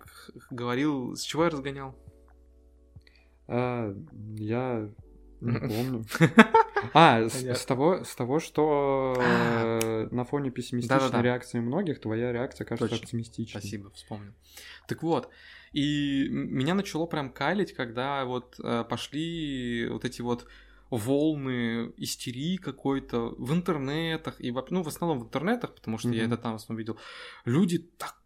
[0.50, 1.96] говорил, с чего я разгонял?
[3.46, 3.94] А,
[4.36, 4.90] я
[5.40, 6.04] не помню.
[6.92, 12.96] А, с, того, с того, что э, на фоне пессимистичной реакции многих, твоя реакция кажется
[12.96, 13.60] оптимистичной.
[13.60, 14.34] Спасибо, вспомнил.
[14.86, 15.30] Так вот,
[15.72, 20.46] и меня начало прям калить, когда вот э, пошли вот эти вот
[20.90, 26.32] волны истерии какой-то в интернетах, и ну, в основном в интернетах, потому что я Мгм.
[26.32, 26.98] это там в основном видел,
[27.44, 27.78] люди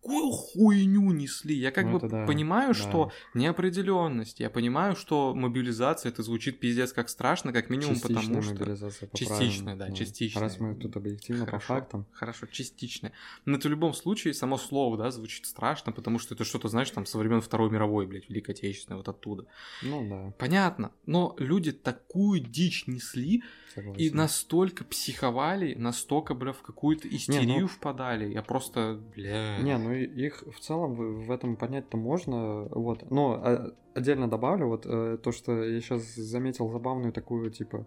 [0.09, 1.55] такую хуйню несли.
[1.55, 2.75] Я как Ну, бы да, понимаю, да.
[2.75, 8.43] что неопределенность, я понимаю, что мобилизация, это звучит пиздец как страшно, как минимум Частичная потому
[8.43, 8.55] что...
[8.55, 10.43] мобилизация, Частичная, да, ну, частичная.
[10.43, 11.67] Раз мы тут объективно по Хорошо.
[11.67, 12.07] фактам.
[12.13, 13.13] Хорошо, частично.
[13.45, 16.91] Но это в любом случае само слово, да, звучит страшно, потому что это что-то, знаешь,
[16.91, 19.45] там, со времен Второй мировой, блядь, Великой Отечественной, вот оттуда.
[19.83, 23.43] Ну да, Понятно, но люди такую дичь несли
[23.79, 24.01] согласен.
[24.01, 28.33] и настолько психовали, настолько, бля, в какую-то истерию ну- впадали.
[28.33, 29.59] Я просто, бля...
[29.59, 33.11] Не, ну их в целом в, этом понять-то можно, вот.
[33.11, 37.87] Но а, отдельно добавлю вот э, то, что я сейчас заметил забавную такую типа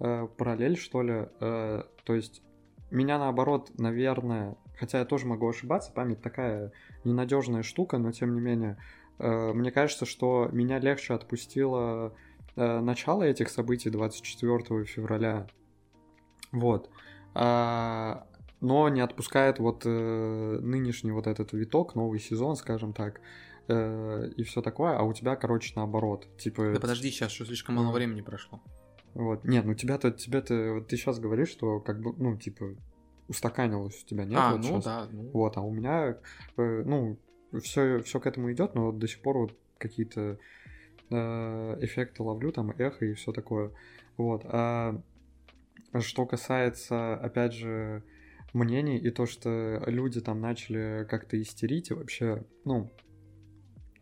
[0.00, 1.28] э, параллель что ли.
[1.40, 2.42] Э, то есть
[2.90, 6.72] меня наоборот, наверное, хотя я тоже могу ошибаться, память такая
[7.04, 8.76] ненадежная штука, но тем не менее,
[9.18, 12.10] мне кажется, что меня легче отпустило э,
[12.56, 15.46] начало этих событий 24 февраля.
[16.52, 16.90] Вот.
[17.34, 18.26] А,
[18.60, 23.20] но не отпускает вот э, нынешний вот этот виток, новый сезон, скажем так,
[23.68, 26.28] э, и все такое, а у тебя, короче, наоборот.
[26.38, 28.62] Типа, Да подожди, сейчас что слишком мало времени прошло.
[29.14, 29.44] вот.
[29.44, 32.76] Нет, ну тебя-то, тебя-то, вот ты сейчас говоришь, что как бы, ну, типа,
[33.28, 34.38] устаканилось у тебя, нет?
[34.40, 34.84] а, вот ну щас?
[34.84, 35.30] да, ну...
[35.32, 36.18] Вот, а у меня,
[36.56, 37.18] э, ну,
[37.62, 40.36] все, все к этому идет, но вот до сих пор вот какие-то э,
[41.16, 43.72] эффекты ловлю, там, эхо и все такое.
[44.16, 44.44] Вот.
[44.44, 45.00] А
[46.00, 48.02] что касается, опять же,
[48.52, 52.90] мнений и то, что люди там начали как-то истерить и вообще, ну,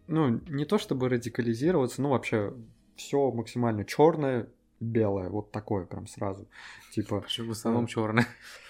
[0.07, 2.53] ну, не то чтобы радикализироваться, ну, вообще
[2.97, 4.49] все максимально черное,
[4.81, 6.49] белое, вот такое прям сразу.
[6.91, 8.25] Типа, Почему в основном черный?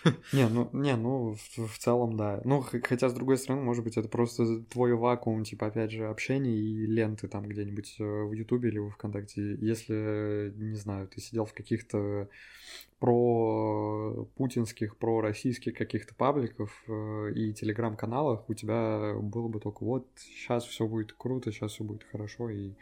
[0.32, 2.40] не, ну, не, ну, в, в целом, да.
[2.44, 6.54] Ну, хотя, с другой стороны, может быть, это просто твой вакуум, типа, опять же, общения
[6.54, 9.54] и ленты там где-нибудь э, в Ютубе или в ВКонтакте.
[9.60, 12.28] Если, не знаю, ты сидел в каких-то
[12.98, 20.06] про путинских, про российских каких-то пабликов э, и телеграм-каналах, у тебя было бы только вот,
[20.16, 22.50] сейчас все будет круто, сейчас все будет хорошо.
[22.50, 22.72] И,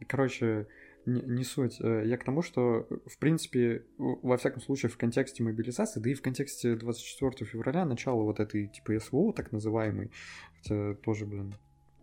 [0.00, 0.66] и, короче,
[1.06, 1.80] не, не суть.
[1.80, 6.14] Э, Я к тому, что, в принципе, во всяком случае, в контексте мобилизации, да и
[6.14, 10.10] в контексте 24 февраля, начала вот этой, типа, СВО, так называемой,
[10.56, 11.54] хотя тоже, блин,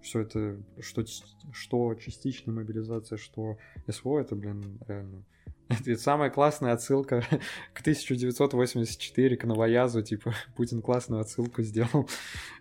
[0.02, 1.04] все это, что,
[1.52, 3.58] что частичная мобилизация, что
[3.88, 5.24] СВО, это, блин, реально...
[5.70, 7.22] Это ведь самая классная отсылка
[7.74, 12.10] к 1984, к Новоязу, типа, Путин классную отсылку сделал,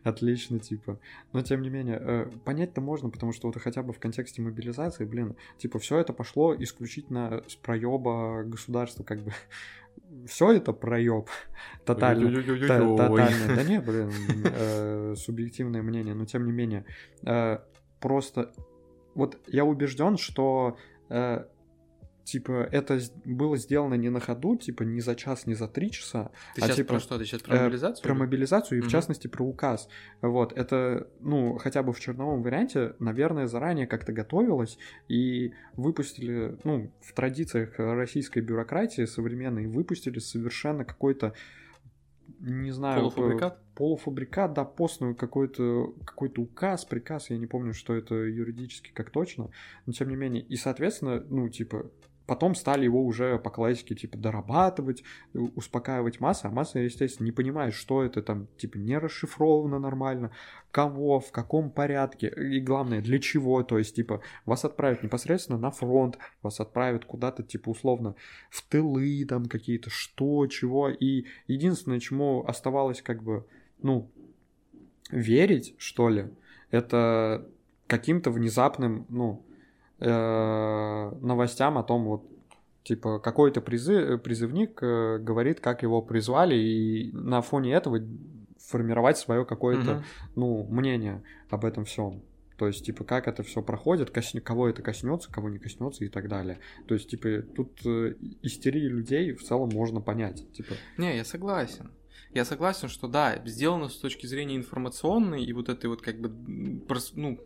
[0.03, 0.99] отлично, типа.
[1.33, 5.05] Но, тем не менее, э, понять-то можно, потому что вот хотя бы в контексте мобилизации,
[5.05, 9.33] блин, типа, все это пошло исключительно с проеба государства, как бы.
[10.27, 11.29] Все это проеб
[11.85, 12.43] тотально.
[12.97, 13.57] Тотально.
[13.57, 14.11] Да не, блин,
[14.45, 16.85] э, субъективное мнение, но тем не менее.
[17.25, 17.59] э,
[18.01, 18.53] Просто
[19.15, 20.77] вот я убежден, что
[21.09, 21.45] э,
[22.27, 26.33] типа это было сделано не на ходу, типа не за час, не за три часа,
[26.55, 27.19] Ты а сейчас типа, про что?
[27.19, 28.03] Ты сейчас про э, мобилизацию?
[28.03, 28.19] про или?
[28.19, 28.91] мобилизацию и в Мгм.
[28.91, 29.89] частности про указ.
[30.21, 34.77] Вот, это, ну, хотя бы в черновом варианте, наверное, заранее как-то готовилось
[35.09, 41.33] и выпустили, ну, в традициях российской бюрократии современной, выпустили совершенно какой-то,
[42.41, 42.99] не знаю...
[43.01, 43.55] Полуфабрикат?
[43.55, 49.11] э, Полуфабрикат, да, постную какой-то какой указ, приказ, я не помню, что это юридически как
[49.11, 49.51] точно,
[49.85, 51.91] но тем не менее, и, соответственно, ну, типа,
[52.27, 55.03] потом стали его уже по классике, типа, дорабатывать,
[55.35, 60.33] у- успокаивать масса, а масса, естественно, не понимает, что это там, типа, не расшифровано нормально,
[60.71, 65.71] кого, в каком порядке, и главное, для чего, то есть, типа, вас отправят непосредственно на
[65.71, 68.15] фронт, вас отправят куда-то, типа, условно,
[68.51, 73.47] в тылы, там, какие-то, что, чего, и единственное, чему оставалось, как бы,
[73.81, 74.11] ну,
[75.11, 76.29] верить, что ли,
[76.71, 77.47] это
[77.87, 79.45] каким-то внезапным, ну,
[79.99, 82.25] э, новостям о том, вот,
[82.85, 88.01] типа, какой-то призы- призывник э, говорит, как его призвали, и на фоне этого
[88.59, 90.05] формировать свое какое-то, Мгм.
[90.35, 92.23] ну, мнение об этом всем.
[92.59, 94.41] То есть, типа, как это все проходит, косне...
[94.41, 96.59] кого это коснется, кого не коснется и так далее.
[96.89, 100.51] То есть, типа, тут э, истерии людей в целом можно понять.
[100.53, 100.75] Типа...
[100.97, 101.91] Не, я согласен.
[102.33, 106.31] Я согласен, что да, сделано с точки зрения информационной и вот этой вот как бы,
[107.15, 107.39] ну,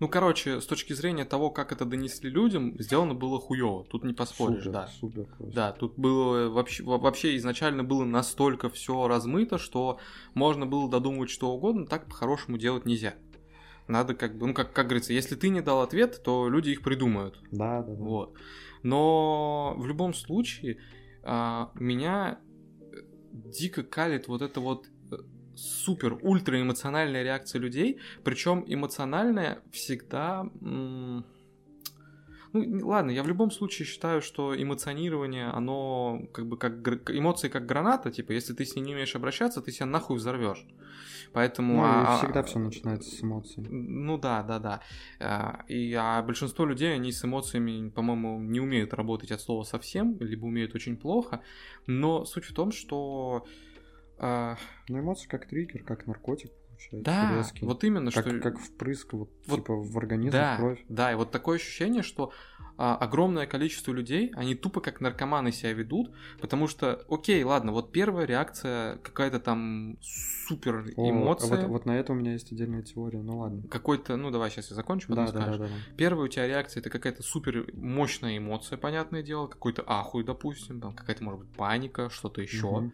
[0.00, 3.84] ну, короче, с точки зрения того, как это донесли людям, сделано было хуево.
[3.84, 4.86] Тут не поспоришь, супер, да.
[4.86, 5.54] Супер, просто.
[5.54, 9.98] Да, тут было вообще, вообще изначально было настолько все размыто, что
[10.34, 13.14] можно было додумывать что угодно, так по-хорошему делать нельзя.
[13.88, 16.82] Надо как бы, ну, как, как говорится, если ты не дал ответ, то люди их
[16.82, 17.40] придумают.
[17.50, 18.02] Да, да, да.
[18.02, 18.34] Вот.
[18.82, 20.78] Но в любом случае
[21.24, 22.38] а, меня
[23.32, 24.86] дико калит вот это вот
[25.58, 30.48] супер ультра эмоциональная реакция людей, причем эмоциональная всегда
[32.52, 37.66] ну, ладно, я в любом случае считаю, что эмоционирование, оно как бы как эмоции как
[37.66, 40.66] граната, типа, если ты с ней не умеешь обращаться, ты себя нахуй взорвешь.
[41.32, 41.74] Поэтому...
[41.74, 43.62] Ну, а, всегда все начинается с эмоций.
[43.68, 44.80] Ну да, да, да.
[45.20, 50.16] А, и а большинство людей, они с эмоциями, по-моему, не умеют работать от слова совсем,
[50.20, 51.42] либо умеют очень плохо.
[51.86, 53.46] Но суть в том, что...
[54.18, 54.56] А...
[54.88, 57.04] Ну, эмоции как триггер, как наркотик получается.
[57.04, 57.64] Да, резкий.
[57.64, 58.38] вот именно, как, что...
[58.40, 60.84] Как впрыск, вот, вот, типа, в организм, да, в кровь.
[60.88, 62.32] Да, и вот такое ощущение, что
[62.76, 67.92] а, огромное количество людей, они тупо как наркоманы себя ведут, потому что, окей, ладно, вот
[67.92, 69.98] первая реакция, какая-то там
[70.46, 71.58] супер эмоция.
[71.58, 73.62] О, вот, вот на это у меня есть отдельная теория, ну ладно.
[73.68, 75.58] Какой-то, ну давай сейчас я закончу, потом да, скажешь.
[75.58, 75.96] Да, да, да.
[75.96, 80.94] Первая у тебя реакция это какая-то супер мощная эмоция, понятное дело, какой-то ахуй, допустим, там
[80.94, 82.66] какая-то может быть паника, что-то еще.
[82.66, 82.92] Угу.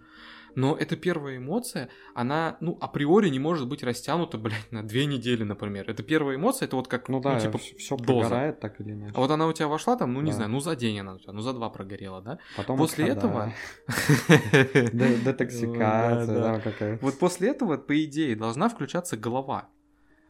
[0.56, 5.42] Но эта первая эмоция, она, ну, априори не может быть растянута, блядь, на две недели,
[5.44, 5.88] например.
[5.90, 8.20] Это первая эмоция, это вот как, ну, да, ну типа, все доза.
[8.28, 9.12] прогорает так или иначе.
[9.16, 10.36] А вот она у тебя вошла там, ну, не Да.
[10.36, 12.38] знаю, ну, за день она у тебя, ну, за два прогорела, да?
[12.56, 13.52] Потом После этого...
[14.28, 16.54] Де- Детоксикация, Да, да.
[16.54, 19.68] да, какая Вот после этого, по идее, должна включаться голова.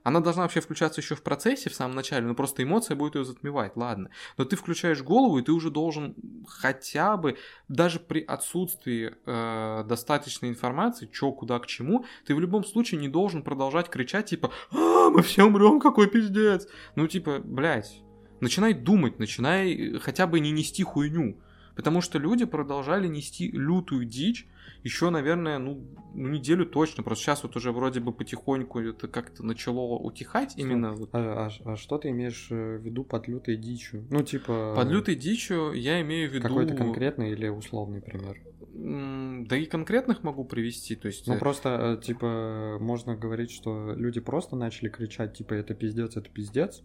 [0.04, 3.24] Она должна вообще включаться еще в процессе, в самом начале, но просто эмоция будет ее
[3.24, 4.10] затмевать, ладно.
[4.36, 6.14] Но ты включаешь голову, и ты уже должен
[6.46, 7.38] хотя бы,
[7.68, 13.08] даже при отсутствии э, достаточной информации, что, куда, к чему, ты в любом случае не
[13.08, 16.68] должен продолжать кричать, типа, а, мы все умрем, какой пиздец.
[16.96, 18.02] Ну, типа, блядь,
[18.40, 21.40] начинай думать, начинай хотя бы не нести хуйню.
[21.74, 24.46] Потому что люди продолжали нести лютую дичь,
[24.82, 25.82] еще, наверное, ну,
[26.14, 27.02] ну, неделю точно.
[27.02, 30.92] Просто сейчас вот уже вроде бы потихоньку это как-то начало утихать именно.
[30.92, 31.08] вот.
[31.12, 34.06] А, а- а что ты имеешь э, в виду под лютой дичью?
[34.10, 34.74] Ну, типа...
[34.76, 36.46] Под лютой дичью я имею в виду...
[36.46, 38.40] Какой-то конкретный или условный пример?
[38.74, 41.26] Да и конкретных могу привести, то есть...
[41.26, 46.16] Ну, э, просто, э, типа, можно говорить, что люди просто начали кричать, типа, это пиздец,
[46.16, 46.82] это пиздец.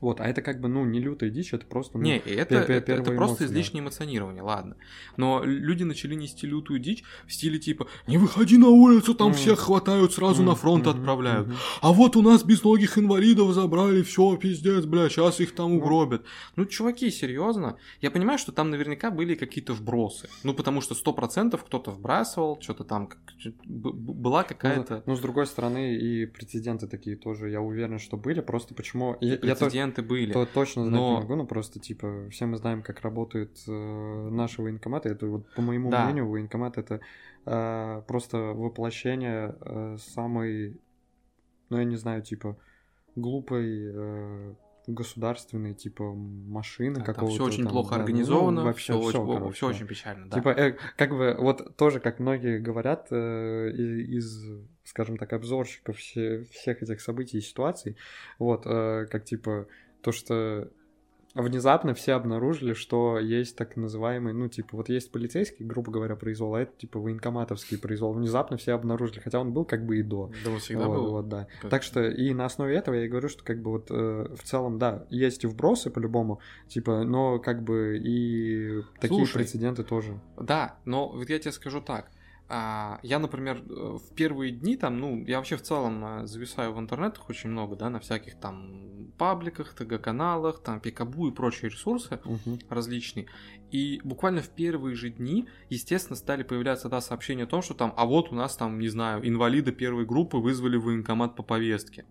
[0.00, 2.92] Вот, а это как бы, ну, не лютая дичь, это просто, ну, Не, это, это,
[2.92, 3.46] это просто эмоции, да.
[3.46, 4.76] излишнее эмоционирование, ладно.
[5.16, 9.36] Но люди начали нести лютую дичь в стиле типа «Не выходи на улицу, там Мгм.
[9.36, 11.46] всех хватают, сразу на Мгм, фронт мгм, отправляют».
[11.48, 11.56] мгм.
[11.80, 15.78] А вот у нас безногих инвалидов забрали, все, пиздец, бля, сейчас их там Ну.
[15.78, 16.26] угробят.
[16.56, 17.78] Ну, чуваки, серьезно?
[18.02, 20.28] Я понимаю, что там наверняка были какие-то вбросы.
[20.42, 23.08] Ну, потому что сто процентов кто-то вбрасывал, что-то там,
[23.64, 25.02] была Ну, какая-то...
[25.06, 29.16] Ну, с другой стороны, и прецеденты такие тоже, я уверен, что были, просто почему...
[29.22, 30.32] Я, я то- Прецеденты были.
[30.32, 34.28] то точно знать Но- не могу, но просто, типа, все мы знаем, как работают э,
[34.30, 35.08] наши военкоматы.
[35.10, 36.04] Это вот, по моему Да.
[36.04, 37.00] мнению, военкомат— это
[37.46, 40.80] э, просто воплощение э, самой,
[41.70, 42.56] ну, я не знаю, типа,
[43.16, 44.54] глупой э,
[44.86, 47.34] государственной, типа, машины Да, какого-то.
[47.34, 50.36] все очень там, плохо да, ну, организовано, вообще все, очень, короче, очень печально, да.
[50.36, 54.44] Типа, э, как бы, вот тоже, как многие говорят э, из,
[54.84, 57.96] скажем так, обзорщиков все- всех этих событий и ситуаций,
[58.38, 59.66] вот, э, как типа,
[60.02, 60.70] то, что
[61.42, 66.54] внезапно все обнаружили, что есть так называемый, ну, типа, вот есть полицейский, грубо говоря, произвол,
[66.54, 68.12] а это, типа, военкоматовский произвол.
[68.12, 70.30] Внезапно все обнаружили, хотя он был как бы и до.
[70.44, 71.10] Да, он всегда вот, был.
[71.10, 71.48] вот, да.
[71.60, 73.94] Как- Так что и на основе этого я и говорю, что как бы вот э,
[74.36, 79.82] в целом, да, есть и вбросы по-любому, типа, но как бы и такие Слушай, прецеденты
[79.82, 80.20] тоже.
[80.36, 82.10] Да, но вот я тебе скажу так.
[82.46, 86.74] А, Я, например, э, в первые дни там, ну, я вообще в целом э, зависаю
[86.74, 92.20] в интернетах очень много, да, на всяких там пабликах, ТГ-каналах, там Пикабу и прочие ресурсы
[92.24, 92.58] Мгм.
[92.68, 93.26] различные.
[93.70, 97.94] И буквально в первые же дни, естественно, стали появляться, да, сообщения о том, что там,
[97.96, 102.04] а вот у нас там, не знаю, инвалида первой группы вызвали в военкомат по повестке.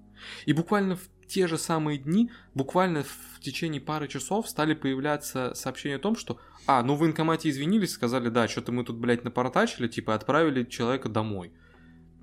[0.46, 5.96] И буквально в те же самые дни, буквально в течение пары часов стали появляться сообщения
[5.96, 9.88] о том, что, а, ну в военкомате извинились, сказали, да, что-то мы тут, блядь, напортачили,
[9.88, 11.52] типа отправили человека домой.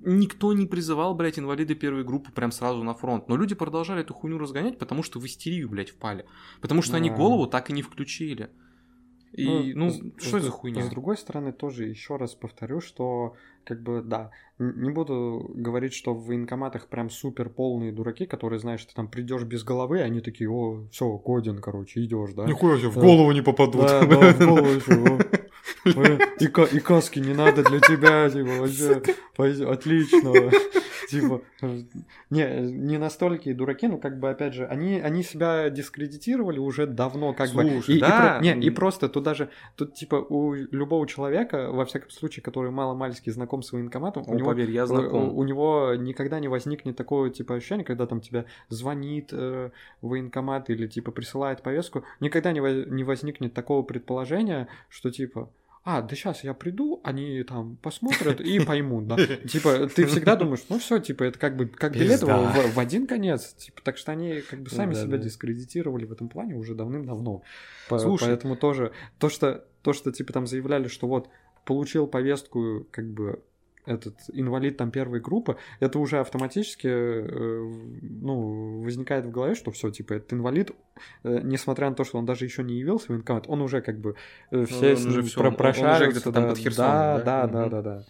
[0.03, 3.27] Никто не призывал, блядь, инвалиды первой группы прям сразу на фронт.
[3.27, 6.25] Но люди продолжали эту хуйню разгонять, потому что в истерию, блядь, впали.
[6.61, 7.15] Потому что они Да.
[7.17, 8.49] голову так и не включили.
[9.33, 10.83] И, ну, с- что с- за хуйня?
[10.83, 16.13] С другой стороны, тоже еще раз повторю, что, как бы, да, не буду говорить, что
[16.13, 20.49] в военкоматах прям супер полные дураки, которые, знаешь, ты там придешь без головы, они такие,
[20.49, 22.45] о, все, годен, короче, идешь, да?
[22.45, 23.01] Нихуя себе, в Да.
[23.01, 23.81] голову не попадут.
[23.81, 24.79] Да, да, в голову
[25.85, 30.33] И, и каски не надо для тебя, типа, вообще, отлично.
[31.09, 31.81] Типа, э,
[32.29, 36.85] не, не настолько и дураки, но как бы, опять же, они, они себя дискредитировали уже
[36.87, 37.63] давно, как бы.
[37.63, 38.37] Слушай, И, и да.
[38.39, 42.71] про- не, и просто тут даже, тут типа у любого человека, во всяком случае, который
[42.71, 45.37] мало-мальски знаком с военкоматом, у О, него поверь, я у, знаком.
[45.37, 50.87] у него никогда не возникнет такого типа ощущения, когда там тебя звонит э, военкомат или
[50.87, 55.49] типа присылает повестку, никогда не, во- не возникнет такого предположения, что типа
[55.83, 59.15] а, да сейчас я приду, они там посмотрят и поймут, да.
[59.17, 63.07] Типа, ты всегда думаешь, ну все, типа, это как бы как билет в, в- один
[63.07, 63.53] конец.
[63.53, 67.41] Типа, так что они как бы сами себя дискредитировали в этом плане уже давным-давно.
[67.89, 68.25] Слушай.
[68.27, 71.29] Поэтому тоже то, что то, что типа там заявляли, что вот
[71.65, 73.41] получил повестку, как бы
[73.85, 77.71] этот инвалид там первой группы, это уже автоматически э,
[78.01, 80.71] ну, возникает в голове, что все, типа, этот инвалид,
[81.23, 83.99] э, несмотря на то, что он даже еще не явился в военкомат, он уже как
[83.99, 84.15] бы
[84.51, 86.49] э, все он с уже ним всё, про- он- он уже прощаются, где-то там да,
[86.49, 87.47] под Херсоном, да, да?
[87.47, 88.03] да, да, да, да.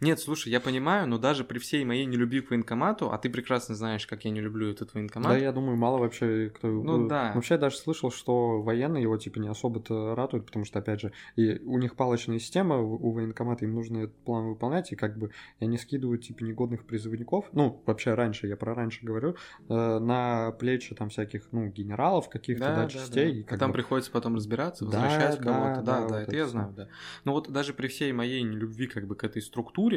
[0.00, 3.74] Нет, слушай, я понимаю, но даже при всей моей нелюбви к военкомату, а ты прекрасно
[3.74, 5.32] знаешь, как я не люблю этот военкомат.
[5.32, 6.68] Да, я думаю, мало вообще кто...
[6.68, 7.32] Ну да.
[7.34, 11.12] Вообще я даже слышал, что военные его типа не особо-то ратуют, потому что, опять же,
[11.36, 15.30] и у них палочная система у военкомата, им нужно этот план выполнять, и как бы
[15.58, 19.34] и они скидывают типа негодных призывников, ну, вообще раньше, я про раньше говорю,
[19.68, 23.40] э, на плечи там всяких, ну, генералов каких-то, да, частей.
[23.40, 25.82] и А там бы- приходится потом разбираться, Да, возвращать да, кого-то.
[25.82, 26.88] Да, да, да, вот это я знаю, да.
[27.24, 29.87] Но вот даже при всей моей нелюбви как бы к этой структуре,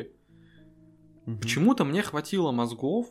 [1.25, 1.39] Мгм.
[1.39, 3.07] почему-то мне хватило мозгов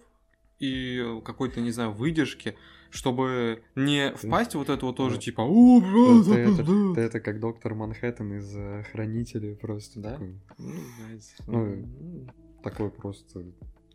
[0.59, 2.57] и какой-то, не знаю, выдержки,
[2.91, 5.21] чтобы не впасть в вот это вот тоже, Да.
[5.23, 6.95] типа, о, бля, Ты, да, это, да».
[6.95, 10.13] ты это как доктор Манхэттен из э, Хранителей просто Да?
[10.13, 12.27] такой, Ну, знаете, Ну, ну,
[12.63, 13.45] такой просто,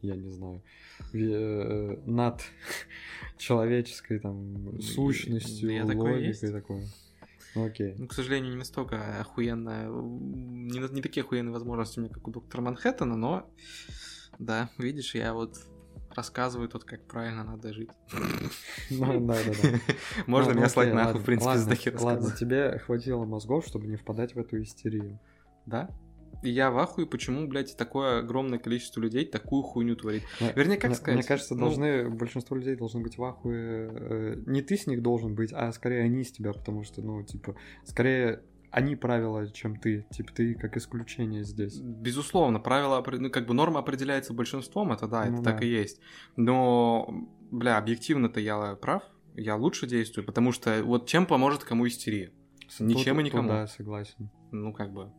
[0.01, 0.63] я не знаю,
[1.13, 2.41] э, над
[3.37, 6.41] человеческой там сущностью, я такой логикой есть.
[7.55, 7.95] Ну, окей.
[7.97, 12.31] Ну, к сожалению, не настолько охуенно, не, не такие охуенные возможности у меня, как у
[12.31, 13.49] доктора Манхэттена, но,
[14.39, 15.57] да, видишь, я вот
[16.15, 17.91] рассказываю тут, как правильно надо жить.
[18.89, 19.79] Ну, да, да, да.
[20.27, 23.95] Можно Ну, меня слать нахуй, в принципе, с таких Ладно, тебе хватило мозгов, чтобы не
[23.95, 25.19] впадать в эту истерию.
[25.65, 25.89] Да?
[26.43, 30.23] И я в ахуе, почему, блядь, такое огромное количество людей такую хуйню творит.
[30.39, 31.15] Мне- Вернее, как мне, сказать?
[31.15, 33.89] Мне кажется, ну, должны, большинство людей должны быть в ахуе.
[33.91, 37.23] э, не ты с них должен быть, а скорее они с тебя, потому что, ну,
[37.23, 40.05] типа, скорее они правила, чем ты.
[40.11, 41.79] Типа, ты как исключение здесь.
[41.79, 45.65] Безусловно, правила, ну, как бы норма определяется большинством, это да, это Ну так да.
[45.65, 46.01] и есть.
[46.35, 47.07] Но,
[47.51, 49.03] бля, объективно-то я прав,
[49.35, 52.31] я лучше действую, потому что вот чем поможет кому истерия?
[52.79, 53.49] Ничем и Тут- тут никому.
[53.49, 54.29] Да, согласен.
[54.51, 55.11] Ну, как бы.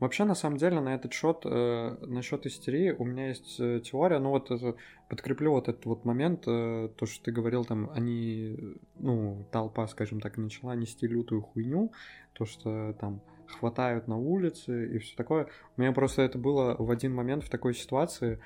[0.00, 4.18] Вообще, на самом деле, на этот счет, э, насчет истерии, у меня есть э, теория,
[4.18, 4.74] ну вот это,
[5.10, 8.56] подкреплю вот этот вот момент, э, то, что ты говорил, там, они,
[8.98, 11.92] ну, толпа, скажем так, начала нести лютую хуйню,
[12.32, 15.48] то, что там хватают на улице и все такое.
[15.76, 18.40] У меня просто это было в один момент в такой ситуации.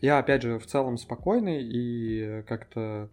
[0.00, 3.10] Я, опять же, в целом спокойный и как-то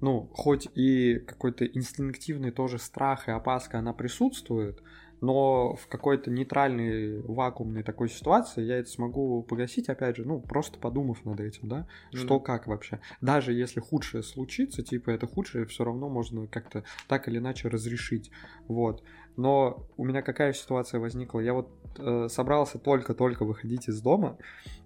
[0.00, 4.82] ну, хоть и какой-то инстинктивный тоже страх и опаска, она присутствует,
[5.20, 10.78] но в какой-то нейтральной, вакуумной такой ситуации я это смогу погасить, опять же, ну, просто
[10.78, 13.00] подумав над этим, да, Ну что как вообще.
[13.20, 18.30] Даже если худшее случится, типа, это худшее все равно можно как-то так или иначе разрешить,
[18.66, 19.02] вот.
[19.36, 21.40] Но у меня какая ситуация возникла?
[21.40, 24.36] Я вот э, собрался только-только выходить из дома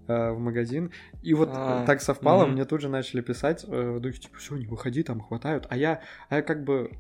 [0.07, 2.53] э, в магазин, и вот А, так совпало, мгм.
[2.53, 5.77] мне тут же начали писать э, в духе, типа, все, не выходи, там хватают, а
[5.77, 6.91] я, а я как бы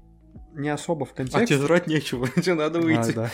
[0.54, 1.56] не особо в А контексте.
[1.56, 3.12] тебе жрать нечего, что надо А, выйти.
[3.12, 3.30] да.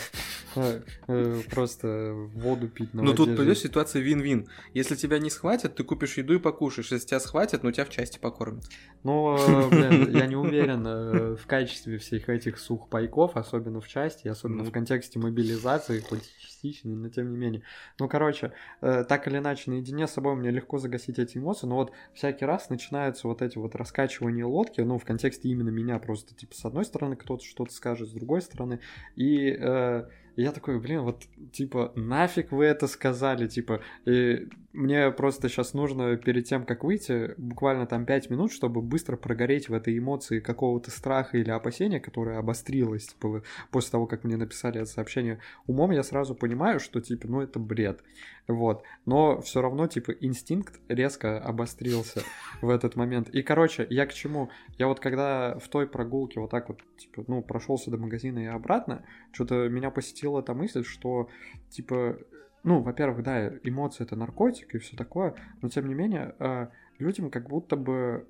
[0.55, 4.47] Э, Просто воду пить Ну тут пойдет ситуация вин-вин.
[4.73, 6.91] Если тебя не схватят, ты купишь еду и покушаешь.
[6.91, 8.65] Если тебя схватят, ну тебя в части покормят.
[9.03, 14.27] Ну, э, блин, я не уверен э, в качестве всех этих сухпайков, особенно в части,
[14.27, 14.69] особенно Ну.
[14.69, 17.63] в контексте мобилизации, хоть частично, но тем не менее.
[17.99, 18.51] Ну, короче,
[18.81, 22.69] так или иначе, наедине с собой мне легко загасить эти эмоции, но вот всякий раз
[22.69, 26.85] начинаются вот эти вот раскачивания лодки, ну, в контексте именно меня просто, типа, с одной
[26.85, 28.79] стороны кто-то что-то скажет, с другой стороны,
[29.15, 29.55] и...
[29.59, 30.05] э,
[30.37, 36.15] я такой, блин, вот, типа, нафиг вы это сказали, типа, и мне просто сейчас нужно
[36.15, 40.89] перед тем, как выйти, буквально там 5 минут, чтобы быстро прогореть в этой эмоции какого-то
[40.89, 45.39] страха или опасения, которое обострилось, типа, после того, как мне написали это сообщение.
[45.67, 48.01] Умом я сразу понимаю, что, типа, ну, это бред,
[48.47, 48.83] вот.
[49.05, 52.21] Но все равно, типа, инстинкт резко обострился
[52.61, 53.29] в этот момент.
[53.29, 54.49] И, короче, я к чему?
[54.77, 58.45] Я вот когда в той прогулке вот так вот, типа, ну, прошелся до магазина и
[58.45, 61.29] обратно, что-то меня посетила эта мысль, что,
[61.69, 62.17] типа,
[62.63, 66.67] ну, во-первых, да, эмоции это наркотик и все такое, но тем не менее, э,
[66.99, 68.27] людям как будто бы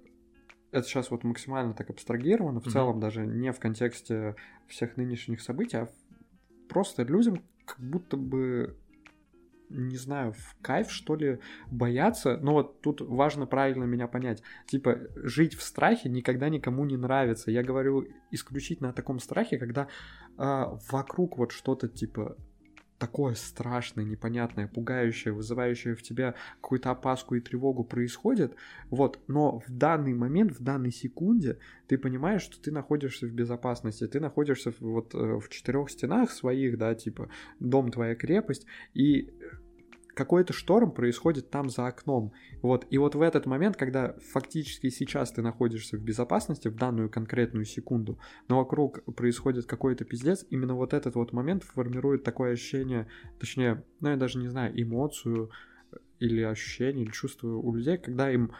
[0.71, 2.71] это сейчас вот максимально так абстрагировано, в mm-hmm.
[2.71, 4.35] целом даже не в контексте
[4.67, 5.89] всех нынешних событий, а
[6.69, 8.77] просто людям как будто бы
[9.71, 12.37] не знаю, в кайф, что ли, бояться.
[12.41, 14.43] Но вот тут важно правильно меня понять.
[14.67, 17.51] Типа, жить в страхе никогда никому не нравится.
[17.51, 19.87] Я говорю исключительно о таком страхе, когда
[20.37, 22.37] э, вокруг вот что-то типа
[23.01, 28.55] такое страшное, непонятное, пугающее, вызывающее в тебя какую-то опаску и тревогу происходит,
[28.91, 31.57] вот, но в данный момент, в данной секунде
[31.87, 36.77] ты понимаешь, что ты находишься в безопасности, ты находишься вот э, в четырех стенах своих,
[36.77, 39.33] да, типа дом твоя крепость, и
[40.13, 42.33] какой-то шторм происходит там за окном.
[42.61, 42.85] Вот.
[42.89, 47.65] И вот в этот момент, когда фактически сейчас ты находишься в безопасности в данную конкретную
[47.65, 53.07] секунду, но вокруг происходит какой-то пиздец, именно вот этот вот момент формирует такое ощущение,
[53.39, 55.51] точнее, ну я даже не знаю, эмоцию
[56.19, 58.51] или ощущение, или чувство у людей, когда им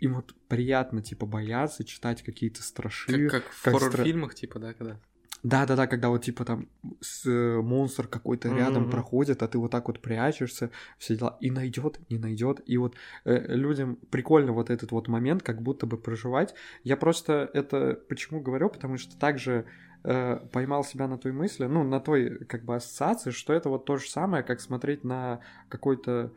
[0.00, 3.28] им вот приятно, типа, бояться, читать какие-то страши.
[3.28, 4.40] Как, как в хоррор-фильмах, стра...
[4.40, 5.00] типа, да, когда?
[5.42, 6.68] Да-да-да, когда вот типа там
[7.00, 8.56] с, э, монстр какой-то mm-hmm.
[8.56, 12.60] рядом проходит, а ты вот так вот прячешься, все дела, и найдет, не найдет.
[12.66, 16.54] И вот э, людям прикольно вот этот вот момент, как будто бы проживать.
[16.82, 19.66] Я просто это почему говорю, потому что также
[20.02, 23.84] э, поймал себя на той мысли, ну, на той как бы ассоциации, что это вот
[23.84, 26.32] то же самое, как смотреть на какой-то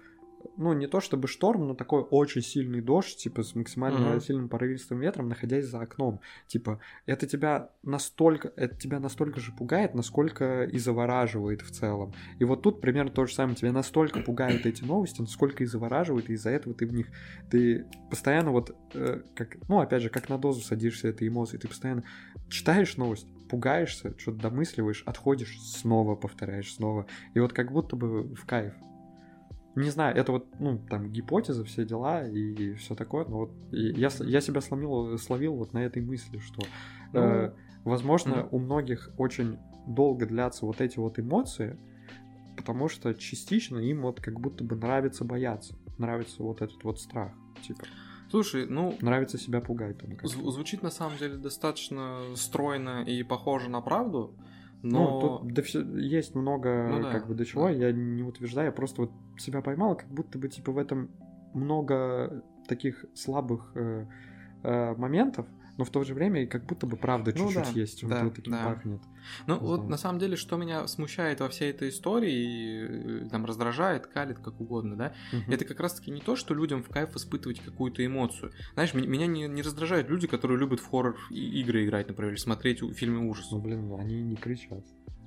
[0.57, 4.21] ну, не то чтобы шторм, но такой очень сильный дождь, типа, с максимально mm-hmm.
[4.21, 6.19] сильным порывистым ветром, находясь за окном.
[6.47, 12.13] Типа, это тебя настолько, это тебя настолько же пугает, насколько и завораживает в целом.
[12.39, 13.55] И вот тут примерно то же самое.
[13.55, 17.07] Тебя настолько пугают эти новости, насколько и завораживает, и из-за этого ты в них,
[17.49, 21.67] ты постоянно вот, э, как, ну, опять же, как на дозу садишься этой эмоции, ты
[21.67, 22.03] постоянно
[22.49, 27.05] читаешь новость, пугаешься, что-то домысливаешь, отходишь, снова повторяешь, снова.
[27.33, 28.73] И вот как будто бы в кайф.
[29.75, 34.09] Не знаю, это вот, ну, там, гипотеза, все дела и все такое, но вот я,
[34.19, 36.61] я себя сломил, словил вот на этой мысли, что,
[37.13, 37.53] ну, э,
[37.85, 38.49] возможно, mm-hmm.
[38.51, 39.57] у многих очень
[39.87, 41.79] долго длятся вот эти вот эмоции,
[42.57, 47.31] потому что частично им вот как будто бы нравится бояться, нравится вот этот вот страх,
[47.61, 47.83] типа.
[48.29, 48.95] Слушай, ну...
[49.01, 49.97] Нравится себя пугать.
[49.97, 54.33] Там, звучит на самом деле достаточно стройно и похоже на правду.
[54.83, 55.19] Но...
[55.19, 57.71] Ну, тут да, все, есть много, ну, да, как бы, до чего, да.
[57.71, 61.11] я не утверждаю, я просто вот себя поймал, как будто бы, типа, в этом
[61.53, 64.05] много таких слабых э,
[64.63, 65.45] э, моментов,
[65.77, 68.35] но в то же время как будто бы правда ну, чуть-чуть да, есть, да, вот
[68.35, 68.65] таким да.
[68.65, 69.01] пахнет.
[69.47, 69.89] Ну вот знаю.
[69.89, 74.59] на самом деле, что меня смущает во всей этой истории, э, там раздражает, калит, как
[74.59, 75.51] угодно, да, угу.
[75.51, 78.51] это как раз-таки не то, что людям в кайф испытывать какую-то эмоцию.
[78.73, 82.79] Знаешь, меня не, не раздражают люди, которые любят в хоррор игры играть, например, или смотреть
[82.95, 83.51] фильмы ужасов.
[83.53, 84.85] Ну блин, они не кричат.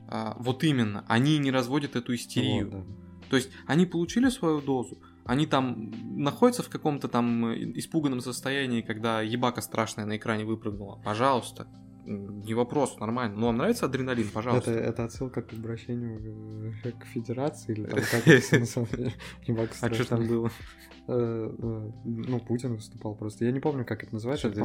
[0.09, 2.71] А, вот именно, они не разводят эту истерию.
[2.71, 3.05] Вот, да.
[3.31, 5.91] То есть они получили свою дозу, они там
[6.23, 11.01] находятся в каком-то там испуганном состоянии, когда ебака страшная на экране выпрыгнула.
[11.03, 11.67] Пожалуйста.
[12.07, 13.37] Не вопрос, нормально.
[13.37, 14.71] Ну, вам нравится адреналин, пожалуйста.
[14.71, 18.27] Это, это отсылка к обращению к федерации или там как
[18.61, 19.13] на самом деле?
[19.81, 20.51] А что там было?
[21.07, 23.45] Э, э, ну, Путин выступал просто.
[23.45, 24.49] Я не помню, как это называется.
[24.49, 24.65] Это,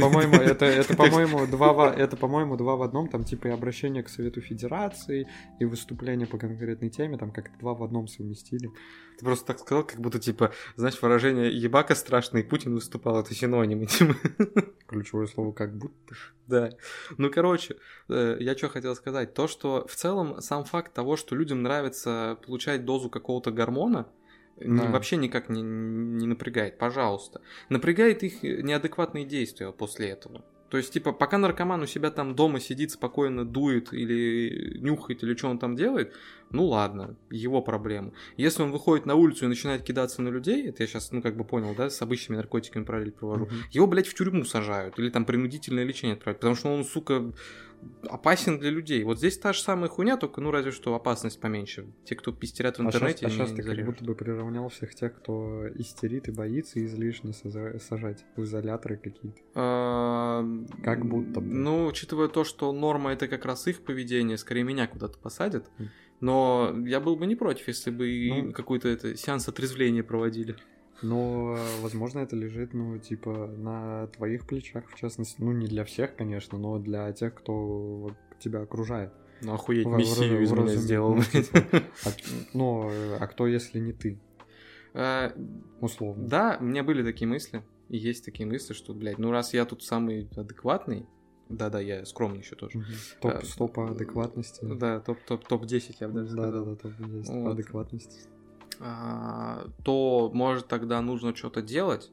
[0.00, 4.08] по-моему, это, это, по-моему, два, это, по-моему, два в одном, там, типа, и обращение к
[4.08, 5.28] Совету Федерации,
[5.60, 8.70] и выступление по конкретной теме, там, как два в одном совместили.
[9.18, 13.86] Ты просто так сказал, как будто, типа, знаешь, выражение «ебака страшный», Путин выступал, это синонимы.
[14.88, 16.14] Ключевое слово «как будто».
[16.46, 16.70] Да.
[17.18, 17.76] Ну, короче,
[18.08, 19.34] э, я что хотел сказать.
[19.34, 24.06] То, что в целом сам факт того, что людям нравится получать дозу какого-то гормона,
[24.56, 24.90] да.
[24.90, 27.40] вообще никак не, не напрягает, пожалуйста.
[27.68, 30.44] Напрягает их неадекватные действия после этого.
[30.68, 35.36] То есть, типа, пока наркоман у себя там дома сидит, спокойно дует или нюхает, или
[35.36, 36.12] что он там делает,
[36.50, 38.12] ну ладно, его проблемы.
[38.36, 41.36] Если он выходит на улицу и начинает кидаться на людей, это я сейчас, ну, как
[41.36, 43.54] бы понял, да, с обычными наркотиками параллель провожу, Мгм.
[43.70, 47.32] его, блядь, в тюрьму сажают или там принудительное лечение отправляют, потому что он, сука,
[48.08, 49.02] опасен для людей.
[49.04, 51.86] Вот здесь та же самая хуйня, только, ну, разве что опасность поменьше.
[52.04, 54.94] Те, кто пистерят в А интернете, сейчас, не- не ты как будто бы приравнял всех
[54.94, 59.40] тех, кто истерит и боится излишне сажать в изоляторы какие-то.
[59.54, 60.44] А,
[60.84, 61.46] Как будто бы.
[61.46, 65.70] Ну, учитывая то, что норма это как раз их поведение, скорее меня куда-то посадят.
[66.20, 68.06] Но я был бы не против, если бы
[68.46, 68.52] Ну.
[68.52, 70.56] какой-то это сеанс отрезвления проводили.
[71.02, 75.36] Но, э, возможно, это лежит, ну, типа, на твоих плечах, в частности.
[75.40, 79.12] Ну, не для всех, конечно, но для тех, кто тебя окружает.
[79.42, 81.14] Ну, охуеть, мессию из меня сделал.
[81.14, 81.58] ну, типа,
[82.04, 82.08] А,
[82.54, 82.90] ну,
[83.20, 84.18] а кто, если не ты,
[84.94, 85.32] А,
[85.80, 86.26] условно?
[86.26, 87.62] Да, у меня были такие мысли.
[87.88, 91.06] И есть такие мысли, что, блядь, ну раз я тут самый адекватный,
[91.48, 92.82] да-да, я скромный еще тоже.
[93.20, 94.64] Топ, А, стоп по адекватности.
[94.64, 96.64] Да, топ-топ-топ-10 я бы даже да, сказал.
[96.64, 97.44] да, да, топ-10 Вот.
[97.44, 98.28] по адекватности.
[98.80, 102.10] А, то может тогда нужно что-то делать.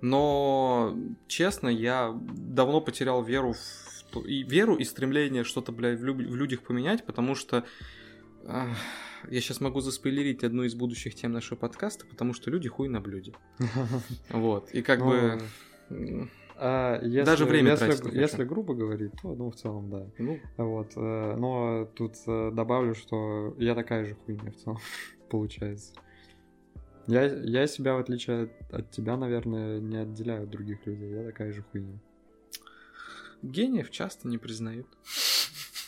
[0.00, 0.96] Но,
[1.28, 6.26] честно, я давно потерял веру в то- и веру и стремление что-то, блядь, в, люб-
[6.28, 7.64] в людях поменять, потому что
[8.46, 8.76] ах,
[9.30, 13.00] я сейчас могу заспойлерить одну из будущих тем нашего подкаста, потому что люди хуй на
[13.00, 13.32] блюде.
[14.30, 14.70] Вот.
[14.72, 15.38] И как Ну, бы...
[15.90, 20.06] м, А если, Даже время если, тратить если грубо говорить, то, ну, в целом, да.
[20.18, 24.78] Ну, Вот, э, но тут э, добавлю, что я такая же хуйня в целом,
[25.32, 25.94] получается.
[27.08, 31.10] Я, я себя, в отличие от, от тебя, наверное, не отделяю от других людей.
[31.10, 31.98] Я такая же хуйня.
[33.42, 34.86] гениев часто не признают.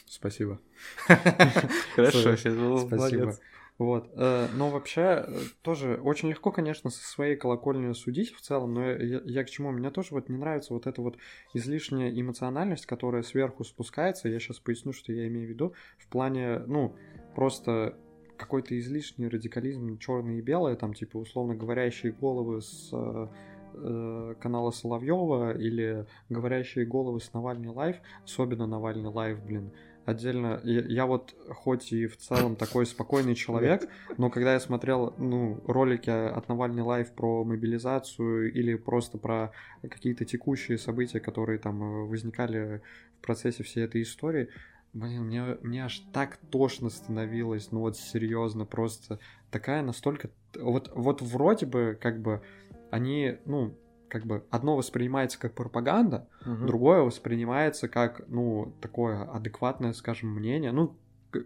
[0.08, 0.58] Спасибо.
[1.06, 2.36] Хорошо, Sorry.
[2.36, 3.36] сейчас был Спасибо.
[3.76, 4.08] Вот.
[4.14, 8.84] э, Но вообще э, тоже очень легко, конечно, со своей колокольни судить в целом, но
[8.90, 9.72] я, я- я к чему?
[9.72, 11.16] Мне тоже вот не нравится вот эта вот
[11.54, 14.28] излишняя эмоциональность, которая сверху спускается.
[14.28, 15.74] Я сейчас поясню, что я имею в виду.
[15.98, 16.94] В плане, ну,
[17.34, 17.98] просто
[18.44, 23.28] какой-то излишний радикализм черное и белое, там, типа, условно говорящие головы с э,
[23.72, 29.72] э, канала Соловьева или говорящие головы с Навальный Лайв, особенно Навальный Live, блин,
[30.04, 30.60] отдельно.
[30.62, 33.88] Я, я вот хоть и в целом такой спокойный человек,
[34.18, 40.26] но когда я смотрел ну, ролики от Навальный Live про мобилизацию или просто про какие-то
[40.26, 42.82] текущие события, которые там э, возникали
[43.18, 44.50] в процессе всей этой истории,
[44.94, 49.18] блин, мне, мне аж так тошно становилось, ну вот серьезно, просто
[49.50, 50.30] такая настолько...
[50.56, 52.42] Вот, вот вроде бы как бы
[52.90, 53.76] они, ну,
[54.08, 56.66] как бы одно воспринимается как пропаганда, Мгм.
[56.66, 60.96] другое воспринимается как, ну, такое адекватное, скажем, мнение, ну,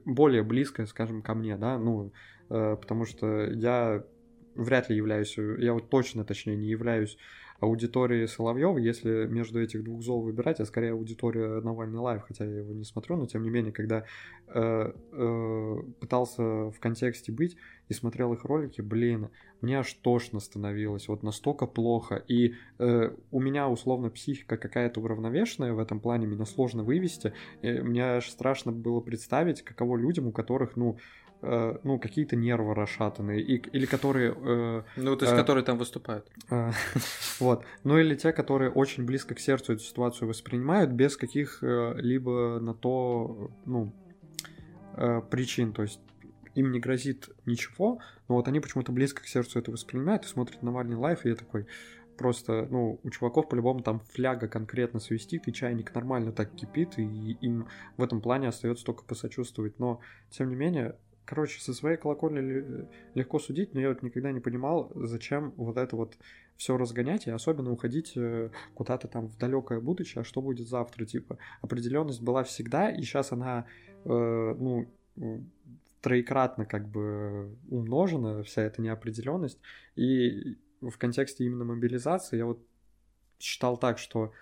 [0.04, 2.12] более близкое, скажем, ко мне, да, ну,
[2.50, 4.04] э, потому что я
[4.54, 7.16] вряд ли являюсь, я вот точно, точнее, не являюсь
[7.60, 12.58] аудиторией Соловьева, если между этих двух зол выбирать, а скорее аудитория Навальный Лайв, хотя я
[12.58, 14.04] его не смотрю, но тем не менее, когда
[14.46, 17.56] э, э, пытался в контексте быть
[17.88, 19.30] и смотрел их ролики, блин,
[19.60, 25.72] мне аж тошно становилось, вот настолько плохо, и э, у меня условно психика какая-то уравновешенная
[25.72, 27.32] в этом плане, меня сложно вывести,
[27.62, 30.98] и мне аж страшно было представить, каково людям, у которых, ну,
[31.42, 34.34] э, ну, какие-то нервы расшатанные, и, или которые...
[34.36, 36.26] э, Ну, то есть, э, которые там выступают.
[36.50, 36.72] а,
[37.40, 37.64] Вот.
[37.84, 43.50] Ну или те, которые очень близко к сердцу эту ситуацию воспринимают без каких-либо на то,
[43.66, 43.92] ну,
[44.96, 45.72] э, причин.
[45.72, 46.00] То есть
[46.58, 50.62] им не грозит ничего, но вот они почему-то близко к сердцу это воспринимают и смотрят
[50.62, 51.66] Навальный лайф, и я такой,
[52.16, 57.38] просто, ну, у чуваков по-любому там фляга конкретно свистит, и чайник нормально так кипит, и
[57.40, 59.78] им в этом плане остается только посочувствовать.
[59.78, 60.00] Но,
[60.30, 64.40] тем не менее, короче, со своей колокольни ле- легко судить, но я вот никогда не
[64.40, 66.18] понимал, зачем вот это вот
[66.56, 71.04] все разгонять и особенно уходить э, куда-то там в далекое будущее, а что будет завтра,
[71.04, 73.66] типа определенность была всегда, и сейчас она,
[74.04, 74.88] э, ну,
[76.00, 79.60] троекратно как бы умножена, вся эта неопределенность,
[79.96, 82.64] и в контексте именно мобилизации я вот
[83.38, 84.32] считал так, что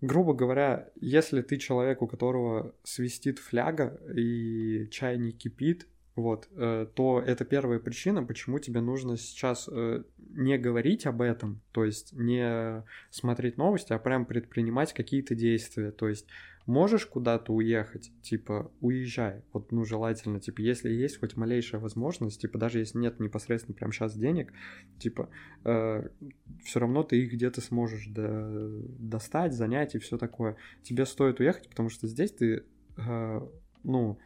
[0.00, 6.86] грубо говоря, если ты человек, у которого свистит фляга и чай не кипит, вот, э,
[6.94, 12.12] то это первая причина, почему тебе нужно сейчас э, не говорить об этом, то есть
[12.12, 15.90] не смотреть новости, а прям предпринимать какие-то действия.
[15.90, 16.26] То есть
[16.66, 19.42] можешь куда-то уехать, типа, уезжай.
[19.52, 23.92] Вот, ну, желательно, типа, если есть хоть малейшая возможность, типа, даже если нет непосредственно прямо
[23.92, 24.52] сейчас денег,
[24.98, 25.28] типа,
[25.62, 30.56] все равно ты их где-то сможешь до- достать, занять и все такое.
[30.82, 32.64] Тебе стоит уехать, потому что здесь ты,
[32.96, 33.40] э,
[33.84, 34.18] ну,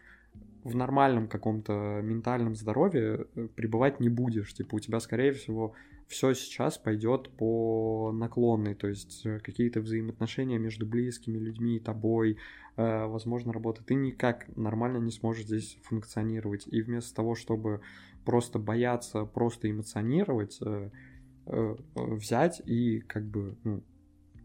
[0.64, 4.52] в нормальном каком-то ментальном здоровье э, пребывать не будешь.
[4.52, 5.74] Типа, у тебя, скорее всего,
[6.08, 12.38] все сейчас пойдет по наклонной, то есть э, какие-то взаимоотношения между близкими людьми и тобой,
[12.76, 16.66] э, возможно, работа, ты никак нормально не сможешь здесь функционировать.
[16.68, 17.80] И вместо того, чтобы
[18.24, 20.90] просто бояться, просто эмоционировать, э,
[21.94, 23.82] взять и как бы ну,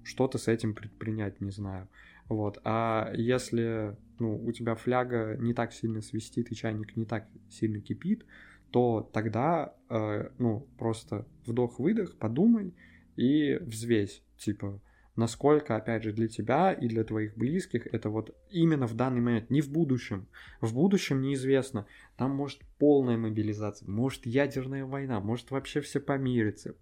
[0.03, 1.88] что-то с этим предпринять, не знаю.
[2.30, 2.59] Вот.
[2.64, 7.82] А если ну, у тебя фляга не так сильно свистит и чайник не так сильно
[7.82, 8.26] кипит,
[8.72, 12.74] то тогда, э, ну, просто вдох-выдох, подумай
[13.17, 14.82] и взвесь, типа,
[15.15, 19.49] насколько, опять же, для тебя и для твоих близких это вот именно в данный момент,
[19.49, 20.28] не в будущем.
[20.61, 21.86] В будущем неизвестно.
[22.17, 26.76] Там может полная мобилизация, может ядерная война, может вообще все помирятся.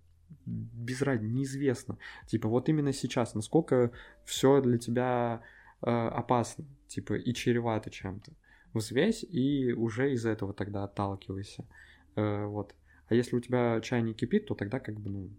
[0.45, 1.97] Без разницы, неизвестно.
[2.27, 3.91] Типа вот именно сейчас, насколько
[4.25, 5.41] все для тебя
[5.81, 8.31] э, опасно, типа и чревато чем-то
[8.73, 11.65] взвесь и уже из этого тогда отталкивайся.
[12.15, 12.75] Э, вот.
[13.07, 15.29] А если у тебя чай не кипит, то тогда как бы, ну,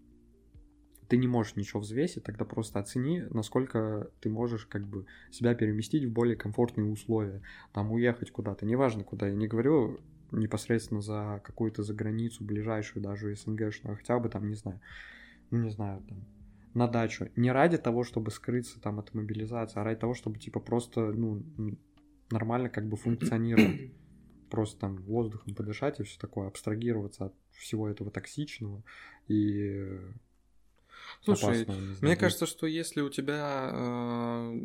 [1.09, 6.05] ты не можешь ничего взвесить, тогда просто оцени, насколько ты можешь как бы себя переместить
[6.05, 10.01] в более комфортные условия, там уехать куда-то, неважно куда, я не говорю
[10.31, 14.81] непосредственно за какую-то за границу ближайшую, даже СНГшную, а хотя бы там, не знаю,
[15.51, 16.25] ну не знаю, там,
[16.75, 17.29] на дачу.
[17.35, 21.43] Не ради того, чтобы скрыться там от мобилизации, а ради того, чтобы типа просто, ну,
[22.31, 23.93] нормально как бы функционировать.
[24.51, 28.83] Просто там воздухом подышать и все такое, абстрагироваться от всего этого токсичного
[29.29, 30.01] и
[31.23, 34.59] Слушай, опасного, мне кажется, что если у тебя э,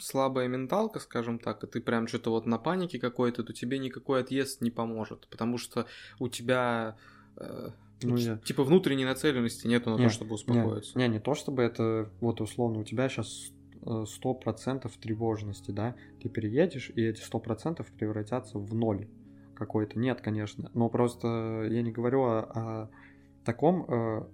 [0.00, 4.20] слабая менталка, скажем так, и ты прям что-то вот на панике какой-то, то тебе никакой
[4.20, 5.86] отъезд не поможет, потому что
[6.18, 6.96] у тебя
[7.36, 7.70] э,
[8.02, 8.38] ну, я...
[8.38, 10.98] типа внутренней нацеленности нету на не, то, чтобы успокоиться.
[10.98, 13.52] Не, не, не то, чтобы это вот условно у тебя сейчас
[13.86, 19.08] 100% тревожности, да, ты переедешь, и эти 100% превратятся в ноль
[19.54, 19.98] какой-то.
[19.98, 22.90] Нет, конечно, но просто я не говорю о, о
[23.44, 24.26] таком э,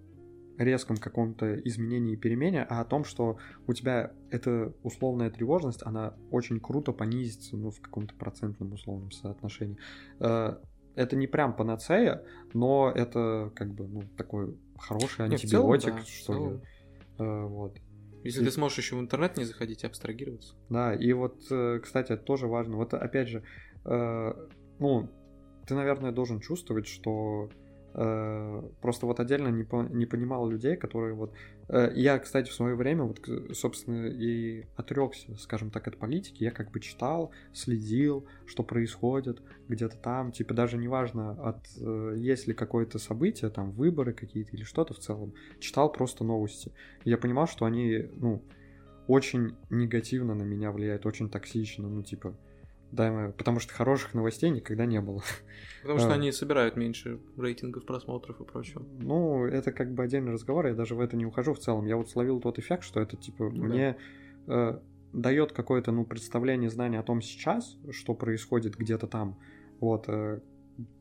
[0.58, 6.14] резком каком-то изменении и перемене, а о том, что у тебя эта условная тревожность, она
[6.30, 9.76] очень круто понизится, ну, в каком-то процентном условном соотношении.
[10.20, 10.56] Э,
[10.94, 12.22] это не прям панацея,
[12.52, 16.60] но это как бы, ну, такой хороший антибиотик, Нет, целом, да, что ли.
[17.18, 17.78] Э, вот.
[18.24, 18.44] Если и...
[18.44, 20.54] ты сможешь еще в интернет не заходить абстрагироваться.
[20.68, 22.76] Да, и вот, э, кстати, это тоже важно.
[22.76, 23.44] Вот опять же,
[23.84, 24.32] э,
[24.78, 25.10] ну,
[25.66, 27.50] ты, наверное, должен чувствовать, что
[27.92, 31.34] просто вот отдельно не, по, не понимал людей, которые вот...
[31.68, 33.20] Э, я, кстати, в свое время, вот,
[33.52, 36.42] собственно, и отрекся, скажем так, от политики.
[36.42, 40.32] Я как бы читал, следил, что происходит где-то там.
[40.32, 44.98] Типа даже неважно, от, э, есть ли какое-то событие, там, выборы какие-то или что-то в
[44.98, 45.34] целом.
[45.60, 46.72] Читал просто новости.
[47.04, 48.42] Я понимал, что они, ну,
[49.06, 52.34] очень негативно на меня влияют, очень токсично, ну, типа
[52.92, 55.22] да, потому что хороших новостей никогда не было.
[55.80, 56.14] Потому что а.
[56.14, 58.84] они собирают меньше рейтингов, просмотров и прочего.
[58.98, 61.86] Ну, это как бы отдельный разговор, я даже в это не ухожу в целом.
[61.86, 63.96] Я вот словил тот эффект, что это типа ну, мне
[64.46, 64.54] да.
[64.54, 64.78] э,
[65.12, 69.38] дает какое-то ну представление, знание о том сейчас, что происходит где-то там,
[69.80, 70.40] вот э,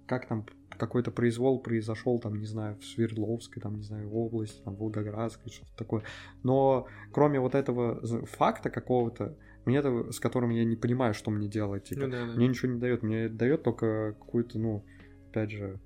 [0.08, 0.46] как там
[0.78, 5.72] какой-то произвол произошел, там, не знаю, в Свердловской, там, не знаю, области, там, Волгоградской, что-то
[5.76, 6.04] такое.
[6.42, 11.47] Но кроме вот этого факта какого-то, мне это, с которым я не понимаю, что мне
[11.47, 12.34] делать, типа, ну, да, да.
[12.34, 14.84] мне ничего не дает, мне дает только какую-то, ну,
[15.30, 15.80] опять же,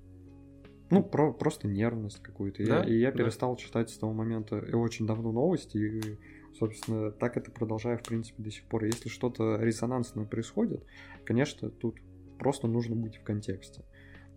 [0.90, 2.64] ну, про, просто нервность какую-то.
[2.66, 2.82] Да?
[2.84, 3.62] И, и я перестал да.
[3.62, 6.18] читать с того момента и очень давно новости, и,
[6.58, 8.84] собственно, так это продолжаю, в принципе, до сих пор.
[8.84, 10.84] Если что-то резонансное происходит,
[11.24, 11.96] конечно, тут
[12.38, 13.84] просто нужно быть в контексте.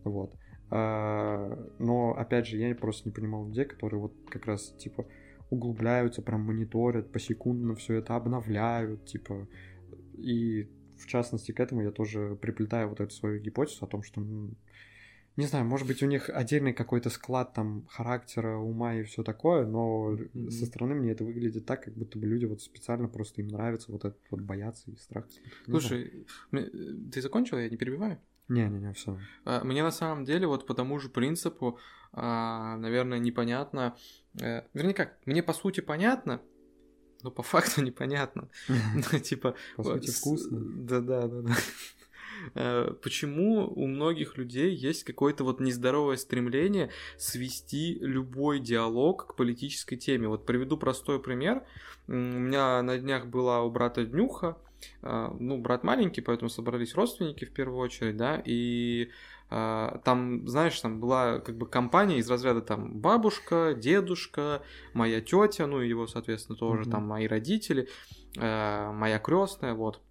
[0.03, 0.33] Вот.
[0.71, 5.05] А, но, опять же, я просто не понимал людей, которые вот как раз, типа,
[5.49, 9.47] углубляются, прям мониторят, посекундно все это обновляют, типа,
[10.13, 14.21] и в частности к этому я тоже приплетаю вот эту свою гипотезу о том, что,
[14.21, 19.65] не знаю, может быть, у них отдельный какой-то склад там характера, ума и все такое,
[19.65, 20.49] но mm-hmm.
[20.49, 23.91] со стороны мне это выглядит так, как будто бы люди вот специально просто им нравится
[23.91, 25.25] вот этот вот бояться и страх.
[25.65, 28.19] Слушай, ты закончил, я не перебиваю?
[28.49, 29.17] Не-не-не, все.
[29.45, 31.79] А, мне на самом деле вот по тому же принципу,
[32.11, 33.95] а, наверное, непонятно.
[34.41, 36.41] Э, вернее как, мне по сути понятно,
[37.21, 38.49] но по факту непонятно.
[38.67, 39.55] Ну, типа...
[39.77, 40.59] По сути вкусно.
[40.59, 41.55] Да-да-да.
[42.55, 49.97] Э, почему у многих людей есть какое-то вот нездоровое стремление свести любой диалог к политической
[49.97, 50.27] теме.
[50.27, 51.63] Вот приведу простой пример.
[52.07, 54.57] У меня на днях была у брата днюха,
[55.01, 59.09] ну, брат маленький, поэтому собрались родственники в первую очередь, да, и
[59.51, 64.61] а, там, знаешь, там была как бы компания из разряда там бабушка, дедушка,
[64.93, 66.91] моя тетя, ну, и его, соответственно, тоже mm-hmm.
[66.91, 67.87] там мои родители,
[68.37, 70.01] а, моя крестная, вот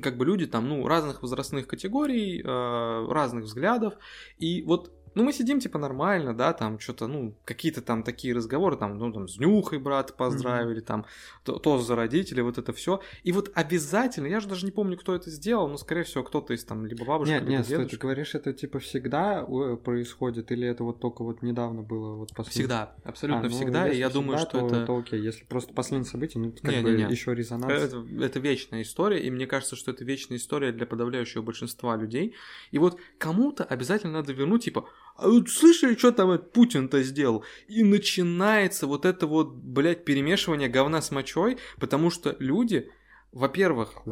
[0.00, 3.92] как бы люди там, ну, разных возрастных категорий, разных взглядов,
[4.38, 8.76] и вот ну, мы сидим, типа, нормально, да, там, что-то, ну, какие-то там такие разговоры,
[8.76, 10.86] там, ну, там, с нюхой брат поздравили, mm-hmm.
[10.86, 11.06] там,
[11.44, 13.00] то, то за родителей, вот это все.
[13.22, 16.54] И вот обязательно, я же даже не помню, кто это сделал, но, скорее всего, кто-то
[16.54, 17.90] из там, либо бабушка, нет, либо нет, дедушка.
[17.90, 22.34] Ты говоришь, это, типа, всегда э, происходит, или это вот только вот недавно было, вот
[22.34, 22.52] последнее?
[22.52, 24.86] Всегда, абсолютно а, ну, всегда, и я всегда, думаю, что то, это...
[24.86, 27.10] то окей, если просто последнее событие, ну, как не, бы не, не.
[27.10, 27.72] еще резонанс.
[27.72, 32.34] Это, это вечная история, и мне кажется, что это вечная история для подавляющего большинства людей.
[32.70, 37.44] И вот кому-то обязательно надо вернуть, типа, а вот слышали, что там Путин-то сделал?
[37.68, 42.90] И начинается вот это вот, блядь, перемешивание говна с мочой, потому что люди,
[43.32, 44.02] во-первых...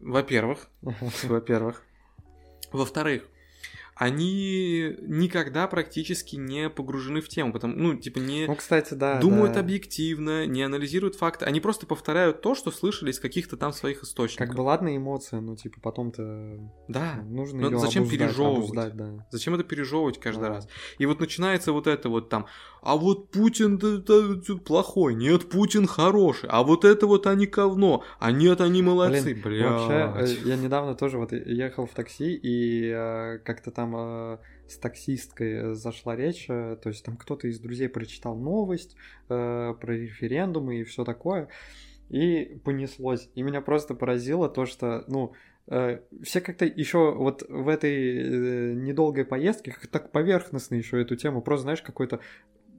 [0.00, 0.68] Во-первых,
[1.22, 1.82] во-первых.
[2.72, 3.24] Во-вторых,
[3.94, 9.54] они никогда практически не погружены в тему, потому, ну, типа, не ну, кстати, да, думают
[9.54, 9.60] да.
[9.60, 14.48] объективно, не анализируют факты, они просто повторяют то, что слышали из каких-то там своих источников.
[14.48, 17.20] Как бы ладно эмоция, но типа потом-то да.
[17.24, 18.58] Ну, нужно но ее зачем обуздать, пережевывать?
[18.58, 19.26] обуздать, да.
[19.30, 20.48] Зачем это пережевывать каждый да.
[20.48, 20.68] раз?
[20.98, 22.46] И вот начинается вот это вот там,
[22.82, 28.32] а вот Путин это плохой, нет, Путин хороший, а вот это вот они говно, а
[28.32, 29.70] нет, они молодцы, Блин, Бля.
[29.70, 34.78] Вообще, э, я недавно тоже вот ехал в такси и э, как-то там э, с
[34.78, 38.96] таксисткой зашла речь, то есть там кто-то из друзей прочитал новость
[39.28, 41.48] про референдумы и все такое,
[42.08, 43.30] и понеслось.
[43.36, 45.34] И меня просто поразило то, что, ну,
[46.22, 51.62] все как-то еще вот в этой недолгой поездке как так поверхностно еще эту тему, просто
[51.62, 52.20] знаешь, какой-то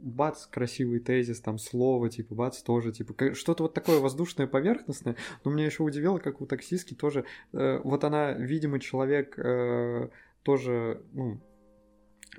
[0.04, 5.52] бац, красивый тезис, там слово, типа, бац, тоже, типа, что-то вот такое воздушное, поверхностное, но
[5.52, 10.10] меня еще удивило, как у таксистки тоже, э, вот она, видимо, человек э,
[10.44, 11.42] тоже, ну,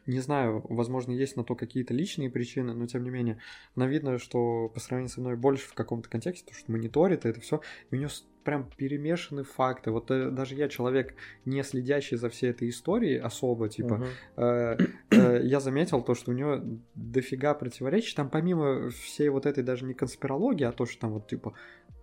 [0.07, 3.39] не знаю, возможно, есть на то какие-то личные причины, но тем не менее,
[3.75, 7.41] она видно, что по сравнению со мной больше в каком-то контексте, то, что мониторит это
[7.41, 7.61] все,
[7.91, 8.09] и у нее
[8.45, 9.91] прям перемешаны факты.
[9.91, 11.15] Вот э, даже я человек,
[11.45, 14.79] не следящий за всей этой историей особо, типа, uh-huh.
[14.81, 16.61] э, э, я заметил то, что у него
[16.95, 18.15] дофига противоречий.
[18.15, 21.55] Там помимо всей вот этой даже не конспирологии, а то, что там вот типа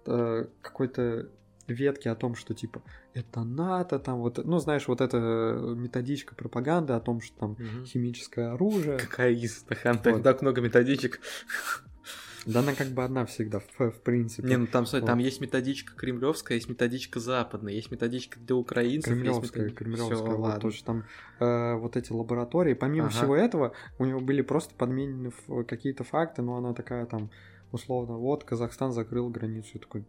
[0.05, 1.29] э, какой-то
[1.67, 2.81] ветки о том, что типа
[3.13, 7.85] это НАТО, там вот, ну знаешь, вот эта методичка пропаганды о том, что там угу.
[7.85, 8.97] химическое оружие.
[8.97, 9.63] Какая из
[10.11, 10.23] вот.
[10.23, 11.19] так много методичек.
[12.45, 14.47] Да она как бы одна всегда, в, в принципе.
[14.47, 15.05] Не, ну там, вот.
[15.05, 19.13] там есть методичка кремлевская, есть методичка западная, есть методичка для украинцев.
[19.13, 19.77] Кремлевская, метод...
[19.77, 20.59] кремлевская, Всё, вот ладно.
[20.59, 21.03] точно там
[21.39, 22.73] э, вот эти лаборатории.
[22.73, 23.15] Помимо ага.
[23.15, 25.31] всего этого, у него были просто подменены
[25.67, 27.29] какие-то факты, но она такая там,
[27.71, 29.69] условно, вот, Казахстан закрыл границу.
[29.75, 30.05] Я такой,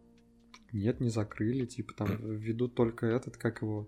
[0.71, 3.87] нет, не закрыли, типа там ведут только этот, как его...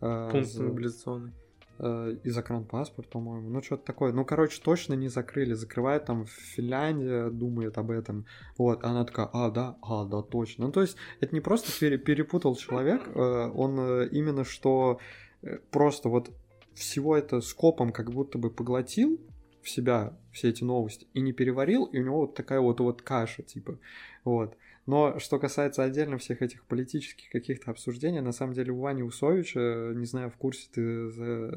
[0.00, 0.62] Э, Пункт за...
[0.62, 1.32] мобилизационный
[1.78, 2.30] и
[2.70, 3.48] паспорт, по-моему.
[3.48, 4.12] Ну, что-то такое.
[4.12, 5.54] Ну, короче, точно не закрыли.
[5.54, 8.26] Закрывают там Финляндия, думает об этом.
[8.56, 10.66] Вот, она такая, а, да, а, да, точно.
[10.66, 15.00] Ну, то есть, это не просто пере- перепутал человек, э, он э, именно что
[15.42, 16.30] э, просто вот
[16.74, 19.20] всего это скопом как будто бы поглотил
[19.62, 23.02] в себя все эти новости и не переварил, и у него вот такая вот вот
[23.02, 23.78] каша, типа,
[24.24, 24.56] вот.
[24.86, 29.92] Но что касается отдельно всех этих политических каких-то обсуждений, на самом деле у Вани Усовича,
[29.94, 31.10] не знаю, в курсе ты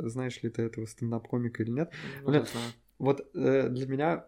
[0.09, 1.91] знаешь ли ты этого стендап-комика или нет,
[2.23, 2.45] ну, Блин,
[2.99, 4.25] вот э, для меня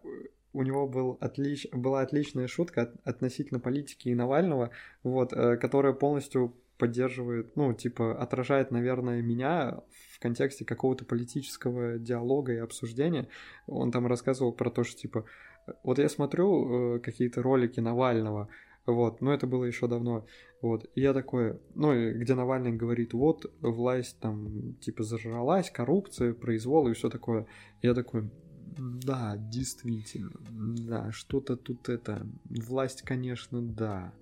[0.53, 1.67] у него был отлич...
[1.71, 2.95] была отличная шутка от...
[3.03, 4.71] относительно политики и Навального,
[5.03, 9.81] вот, э, которая полностью поддерживает, ну, типа, отражает, наверное, меня
[10.13, 13.27] в контексте какого-то политического диалога и обсуждения.
[13.67, 15.25] Он там рассказывал про то, что, типа,
[15.83, 18.47] вот я смотрю э, какие-то ролики Навального,
[18.85, 20.25] вот, но это было еще давно.
[20.61, 26.87] Вот, и я такой, ну, где Навальный говорит, вот, власть там, типа, зажралась, коррупция, произвол
[26.87, 27.45] и все такое.
[27.81, 28.29] Я такой,
[28.77, 34.13] да, действительно, да, что-то тут это, власть, конечно, да,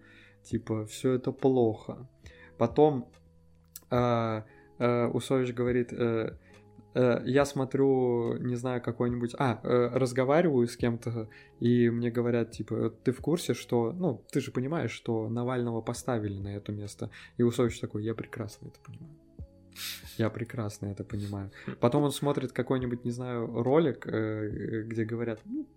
[0.43, 2.07] типа, все это плохо.
[2.57, 3.09] Потом
[3.89, 4.41] э,
[4.79, 6.37] э, Усович говорит, э,
[7.25, 9.35] я смотрю, не знаю, какой-нибудь...
[9.37, 11.29] А, э, разговариваю с кем-то,
[11.59, 13.91] и мне говорят, типа, ты в курсе, что...
[13.91, 17.09] Ну, ты же понимаешь, что Навального поставили на это место.
[17.37, 19.15] И Усович такой, я прекрасно это понимаю.
[20.17, 21.51] Я прекрасно это понимаю.
[21.79, 25.67] Потом он смотрит какой-нибудь, не знаю, ролик, э, где говорят, ну,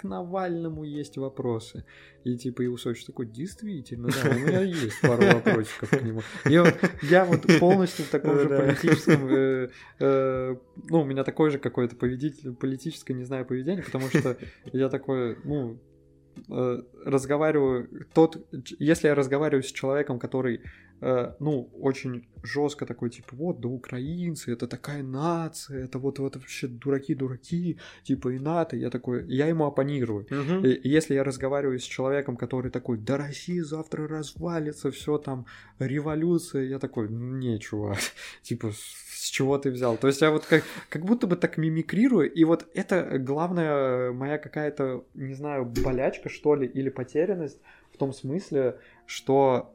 [0.00, 1.84] к Навальному есть вопросы.
[2.24, 6.22] И типа Иусович такой, действительно, да, у меня есть пару вопросиков к нему.
[6.44, 10.56] Вот я вот полностью в таком же политическом, э, э,
[10.88, 14.36] ну, у меня такое же какое-то политическое, не знаю, поведение, потому что
[14.72, 15.78] я такой, ну,
[16.48, 18.46] э, разговариваю, тот,
[18.78, 20.60] если я разговариваю с человеком, который
[21.00, 26.36] э, ну, очень жестко такой, типа, вот, да украинцы, это такая нация, это вот, вот
[26.36, 30.26] вообще дураки-дураки, типа, и НАТО, я такой, я ему оппонирую.
[30.30, 30.64] Мгм.
[30.64, 35.46] И если я разговариваю с человеком, который такой, да Россия завтра развалится, все там,
[35.78, 37.98] революция, я такой, не, чувак,
[38.42, 38.72] типа,
[39.30, 39.96] чего ты взял?
[39.96, 44.38] То есть я вот как, как будто бы так мимикрирую, и вот это главная моя
[44.38, 47.60] какая-то, не знаю, болячка, что ли, или потерянность
[47.92, 49.74] в том смысле, что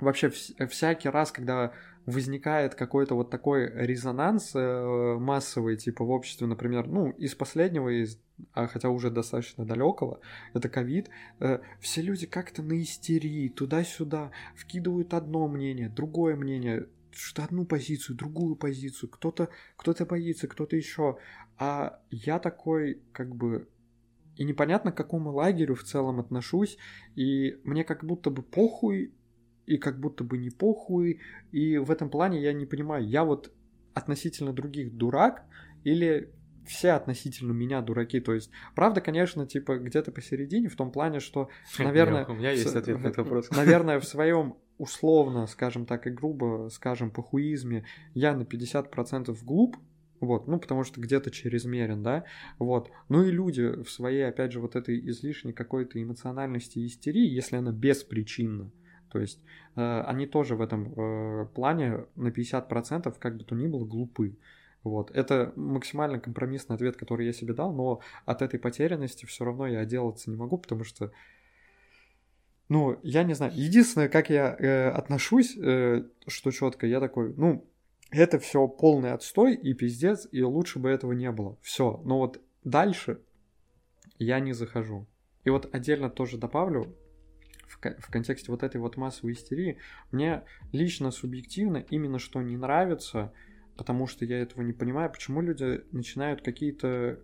[0.00, 1.72] вообще вс- всякий раз, когда
[2.08, 8.18] возникает какой-то вот такой резонанс э, массовый, типа в обществе, например, ну, из последнего, из,
[8.54, 10.20] а хотя уже достаточно далекого,
[10.54, 16.86] это ковид, э, все люди как-то на истерии, туда-сюда, вкидывают одно мнение, другое мнение,
[17.18, 21.18] что одну позицию, другую позицию, кто-то кто-то боится, кто-то еще.
[21.56, 23.68] А я такой, как бы,
[24.36, 26.78] и непонятно, к какому лагерю в целом отношусь,
[27.16, 29.12] и мне как будто бы похуй,
[29.66, 31.20] и как будто бы не похуй,
[31.52, 33.52] и в этом плане я не понимаю, я вот
[33.94, 35.44] относительно других дурак,
[35.84, 36.32] или
[36.68, 41.48] все относительно меня дураки, то есть, правда, конечно, типа где-то посередине, в том плане, что,
[41.78, 42.26] наверное...
[42.26, 43.50] У меня есть ответ на этот вопрос.
[43.56, 49.76] Наверное, в своем условно, скажем так, и грубо, скажем, похуизме, я на 50% глуп,
[50.20, 52.24] вот, ну, потому что где-то чрезмерен, да,
[52.58, 52.90] вот.
[53.08, 57.56] Ну и люди в своей, опять же, вот этой излишней какой-то эмоциональности и истерии, если
[57.56, 58.70] она беспричинна,
[59.10, 59.40] то есть
[59.76, 64.36] э, они тоже в этом э, плане на 50% как бы то ни было глупы.
[64.84, 65.10] Вот.
[65.10, 69.80] Это максимально компромиссный ответ, который я себе дал, но от этой потерянности все равно я
[69.80, 71.12] отделаться не могу, потому что
[72.68, 73.52] ну, я не знаю.
[73.54, 77.66] Единственное, как я э, отношусь, э, что четко, я такой, ну,
[78.10, 81.56] это все полный отстой и пиздец, и лучше бы этого не было.
[81.62, 82.00] Все.
[82.04, 83.20] Но вот дальше
[84.18, 85.06] я не захожу.
[85.44, 86.94] И вот отдельно тоже добавлю,
[87.66, 89.78] в, в контексте вот этой вот массовой истерии,
[90.10, 93.32] мне лично субъективно именно что не нравится,
[93.78, 97.18] потому что я этого не понимаю, почему люди начинают какие-то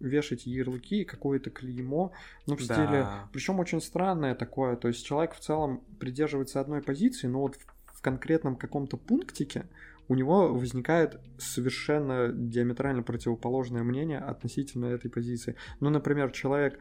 [0.00, 2.12] вешать ярлыки, какое-то клеймо,
[2.46, 3.02] ну, в стиле...
[3.02, 3.28] Да.
[3.32, 8.02] Причем очень странное такое, то есть человек в целом придерживается одной позиции, но вот в-
[8.02, 9.66] конкретном каком-то пунктике
[10.08, 15.54] у него возникает совершенно диаметрально противоположное мнение относительно этой позиции.
[15.80, 16.78] Ну, например, человек,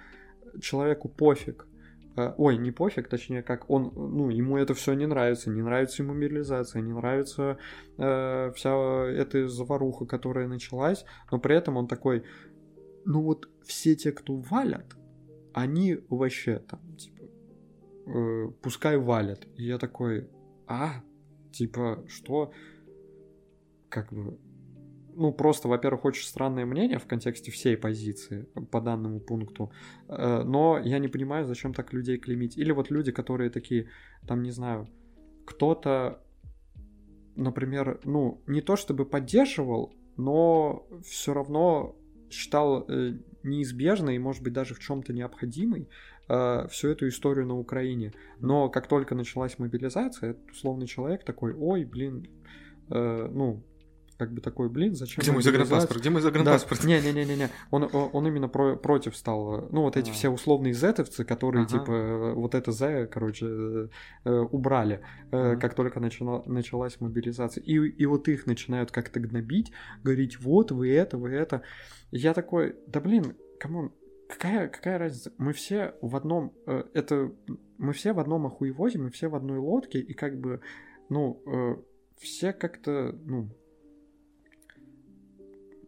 [0.61, 1.67] человеку пофиг,
[2.15, 6.13] ой, не пофиг, точнее, как он, ну, ему это все не нравится, не нравится ему
[6.13, 7.57] мобилизация, не нравится
[7.97, 12.23] э, вся эта заваруха, которая началась, но при этом он такой,
[13.05, 14.97] ну вот все те, кто валят,
[15.53, 17.23] они вообще там, типа,
[18.07, 19.47] э, пускай валят.
[19.55, 20.29] И я такой,
[20.67, 21.01] а,
[21.51, 22.51] типа, что?
[23.89, 24.37] Как бы,
[25.15, 29.71] ну, просто, во-первых, очень странное мнение в контексте всей позиции по данному пункту,
[30.09, 32.57] Э, но я не понимаю, зачем так людей клеймить.
[32.57, 33.89] Или вот люди, которые такие,
[34.27, 34.87] там, не знаю,
[35.45, 36.21] кто-то,
[37.35, 41.95] например, ну, не то чтобы поддерживал, но все равно
[42.29, 45.87] считал э, неизбежной и, может быть, даже в чем-то необходимой
[46.27, 48.13] э, всю эту историю на Украине.
[48.39, 52.27] Но как только началась мобилизация, условный человек такой, ой, блин,
[52.91, 53.63] ну,
[54.19, 55.99] как бы такой, блин, зачем Где мой мобилизация?» загранпаспорт?
[56.01, 56.83] Где мой загранпаспорт?
[56.83, 57.49] Не-не-не-не.
[57.71, 59.69] Он, он, он именно про- против стал.
[59.71, 60.13] Ну, вот эти А.
[60.13, 61.79] все условные зетовцы, которые, Ага.
[61.79, 63.87] типа, вот это З, короче, э,
[64.25, 64.99] э, убрали,
[65.31, 65.55] э, Ага.
[65.61, 67.63] как только начала- началась мобилизация.
[67.63, 69.71] И, и вот их начинают как-то гнобить,
[70.03, 71.61] говорить, вот вы это, вы это.
[72.11, 73.93] Я такой, да блин, come on,
[74.27, 75.31] какая, какая разница?
[75.37, 76.53] Мы все в одном,
[76.93, 77.31] это,
[77.77, 80.59] мы все в одном охуевозе, мы все в одной лодке, и как бы,
[81.07, 81.41] ну,
[82.17, 83.49] все как-то, ну,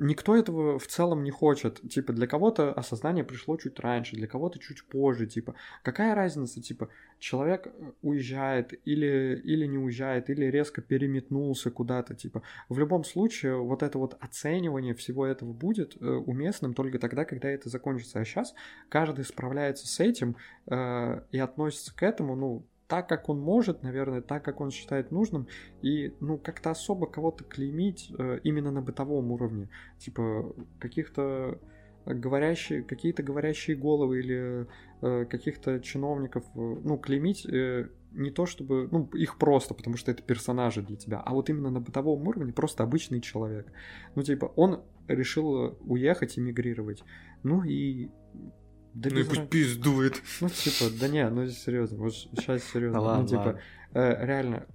[0.01, 1.79] никто этого в целом не хочет.
[1.89, 5.27] Типа, для кого-то осознание пришло чуть раньше, для кого-то чуть позже.
[5.27, 6.89] Типа, какая разница, типа,
[7.19, 12.15] человек э, уезжает или, или не уезжает, или резко переметнулся куда-то.
[12.15, 17.23] Типа, в любом случае, вот это вот оценивание всего этого будет э, уместным только тогда,
[17.23, 18.19] когда это закончится.
[18.19, 18.55] А сейчас
[18.89, 20.35] каждый справляется с этим
[20.65, 25.11] э, и относится к этому, ну, так, как он может, наверное, так, как он считает
[25.11, 25.47] нужным,
[25.81, 31.57] и, ну, как-то особо кого-то клеймить э, именно на бытовом уровне, типа, каких-то
[32.05, 34.67] говорящие, какие-то говорящие головы или
[35.01, 40.11] э, каких-то чиновников, э, ну, клеймить э, не то чтобы, ну, их просто, потому что
[40.11, 43.71] это персонажи для тебя, а вот именно на бытовом уровне просто обычный человек.
[44.15, 47.05] Ну, типа, он решил уехать, эмигрировать,
[47.43, 48.09] ну и...
[48.93, 50.21] Да Ну и пусть раз- пиздует.
[50.41, 52.99] ну, типа, да не, ну серьезно, вот сейчас серьезно.
[52.99, 53.61] Да ладно, ну, типа, ладно.
[53.93, 54.65] э, реально,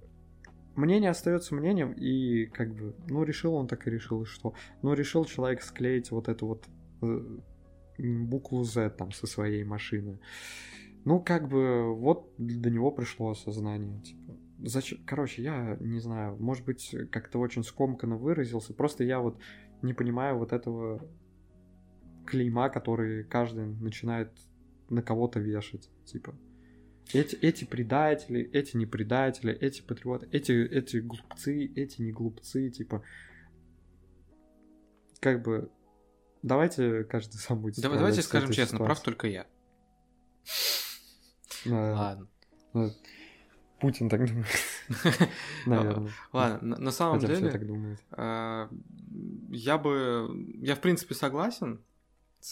[0.75, 4.53] мнение остается мнением, и как бы, ну, решил он так и решил, и что?
[4.81, 6.65] Ну, решил человек склеить вот эту вот
[7.01, 7.21] э,
[7.99, 10.19] букву Z там со своей машины.
[11.05, 14.33] Ну, как бы, вот до него пришло осознание, типа.
[14.65, 19.37] зачем, короче, я не знаю, может быть, как-то очень скомканно выразился, просто я вот
[19.83, 21.07] не понимаю вот этого
[22.27, 24.31] клейма, который каждый начинает
[24.89, 26.35] на кого-то вешать, типа.
[27.13, 33.01] Эти, эти предатели, эти не предатели, эти патриоты, эти, эти глупцы, эти не глупцы, типа.
[35.21, 35.71] Как бы,
[36.43, 38.85] давайте каждый сам будет Давай, Давайте скажем честно, ситуацией.
[38.85, 39.47] прав только я.
[41.65, 42.27] Ладно.
[42.73, 42.91] Ну,
[43.79, 44.47] Путин так думает.
[45.65, 46.11] Наверное.
[46.33, 47.49] Ладно, на самом деле...
[47.49, 47.61] так.
[48.11, 48.69] А,
[49.49, 50.29] я бы...
[50.59, 51.83] Я, в принципе, согласен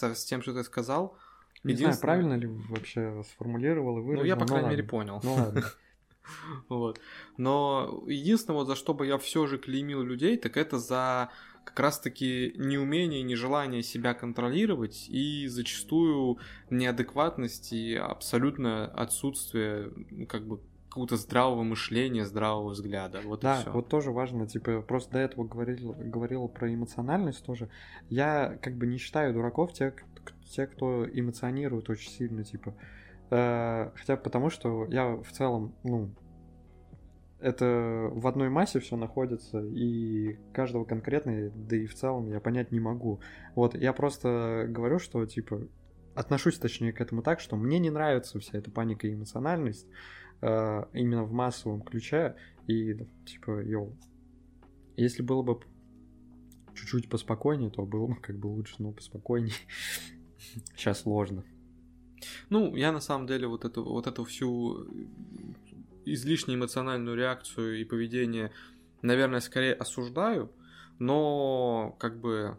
[0.02, 1.16] с тем, что ты сказал.
[1.64, 4.22] Не знаю, правильно ли вообще сформулировал и выразил.
[4.22, 5.20] Ну, я, по крайней мере, понял.
[5.22, 5.64] Ну, ладно.
[6.68, 7.00] Вот.
[7.36, 11.30] Но единственное, вот за что бы я все же клеймил людей, так это за
[11.62, 16.38] как раз-таки неумение, нежелание себя контролировать и зачастую
[16.70, 20.60] неадекватность и абсолютное отсутствие ну, как бы
[20.96, 23.20] какого-то здравого мышления, здравого взгляда.
[23.22, 23.70] Вот да, и все.
[23.70, 27.68] вот тоже важно, типа, просто до этого говорил, говорил про эмоциональность тоже.
[28.08, 29.94] Я как бы не считаю дураков те,
[30.50, 32.74] те кто эмоционирует очень сильно, типа.
[33.28, 36.14] Э, хотя потому, что я в целом, ну,
[37.40, 42.72] это в одной массе все находится, и каждого конкретно, да и в целом я понять
[42.72, 43.20] не могу.
[43.54, 45.60] Вот, я просто говорю, что, типа,
[46.14, 49.86] отношусь, точнее, к этому так, что мне не нравится вся эта паника и эмоциональность
[50.92, 52.36] именно в массовом ключе,
[52.66, 52.94] и,
[53.24, 53.96] типа, йоу,
[54.96, 55.60] если было бы
[56.74, 59.54] чуть-чуть поспокойнее, то было бы как бы лучше, но поспокойнее.
[60.76, 61.44] Сейчас сложно.
[62.48, 64.86] Ну, я на самом деле вот эту, вот эту всю
[66.04, 68.52] излишне эмоциональную реакцию и поведение,
[69.02, 70.52] наверное, скорее осуждаю,
[70.98, 72.56] но как бы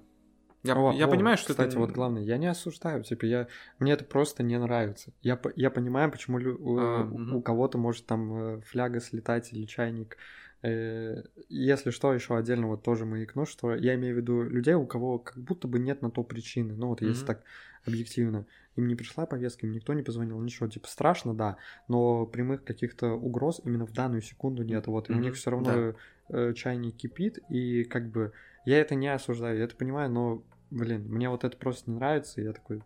[0.68, 1.80] я, о, я о, понимаю, что кстати, это...
[1.80, 3.47] вот главное, я не осуждаю, типа я
[3.80, 5.11] мне это просто не нравится.
[5.22, 6.57] Я я понимаю, почему лю...
[6.80, 7.38] а, у, угу.
[7.38, 10.18] у кого-то может там э, фляга слетать или чайник.
[10.61, 14.86] Э, если что, еще отдельно вот тоже маякну, что я имею в виду людей, у
[14.86, 16.76] кого как будто бы нет на то причины.
[16.76, 17.43] Ну вот mm если так
[17.86, 18.45] объективно
[18.78, 21.57] им не пришла повестка, им никто не позвонил, ничего, типа страшно, да,
[21.88, 25.18] но прямых каких-то угроз именно в данную секунду нет, вот, и mm-hmm.
[25.18, 25.95] у них все равно да.
[26.30, 28.34] Э, чайник кипит, и как бы
[28.65, 32.41] я это не осуждаю, я это понимаю, но, блин, мне вот это просто не нравится,
[32.41, 32.84] и я такой...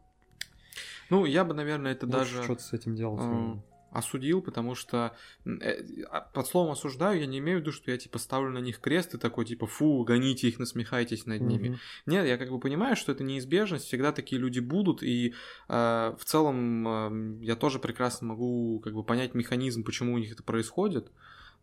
[1.10, 2.44] Ну, я бы, наверное, это даже...
[2.44, 3.22] что-то с этим делать.
[3.22, 3.60] Uh
[3.92, 5.16] осудил, потому что
[5.46, 8.60] э, а, под словом осуждаю я не имею в виду, что я типа ставлю на
[8.60, 11.70] них крест и такой типа фу, гоните их, насмехайтесь над ними.
[11.70, 11.80] Mm-hmm.
[12.06, 15.34] Нет, я как бы понимаю, что это неизбежность, всегда такие люди будут, и
[15.68, 20.32] э, в целом э, я тоже прекрасно могу как бы понять механизм, почему у них
[20.32, 21.12] это происходит.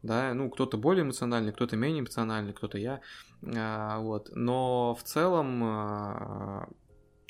[0.02, 3.00] Да, ну, кто-то более эмоциональный, кто-то менее эмоциональный, кто-то я.
[3.42, 4.30] Э, вот.
[4.34, 6.66] Но в целом э,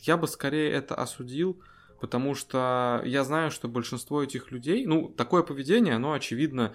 [0.01, 1.63] я бы скорее это осудил
[2.01, 6.75] потому что я знаю, что большинство этих людей, ну, такое поведение, оно, очевидно,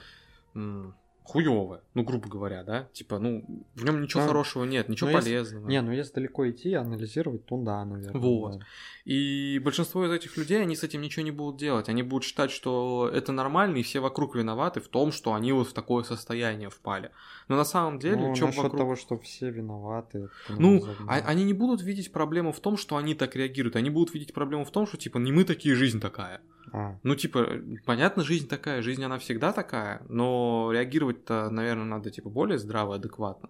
[1.24, 3.46] хуевое, ну, грубо говоря, да, типа, ну,
[3.76, 5.64] в нем ничего ну, хорошего нет, ничего полезного.
[5.64, 8.22] Если, не, ну, если далеко идти, анализировать, то да, наверное.
[8.22, 8.60] Вот.
[8.60, 8.66] Да.
[9.06, 12.52] И большинство из этих людей, они с этим ничего не будут делать, они будут считать,
[12.52, 16.70] что это нормально, и все вокруг виноваты в том, что они вот в такое состояние
[16.70, 17.12] впали.
[17.48, 18.78] Но на самом деле, ну, насчет вокруг...
[18.78, 20.30] того, что все виноваты.
[20.50, 24.14] Ну, а, они не будут видеть проблему в том, что они так реагируют, они будут
[24.14, 26.42] видеть проблему в том, что, типа, не мы такие, жизнь такая.
[26.72, 26.98] А.
[27.04, 27.48] Ну, типа,
[27.86, 30.72] понятно, жизнь такая, жизнь она всегда такая, но
[31.14, 33.50] реагировать-то, наверное, надо, типа, более здраво, адекватно.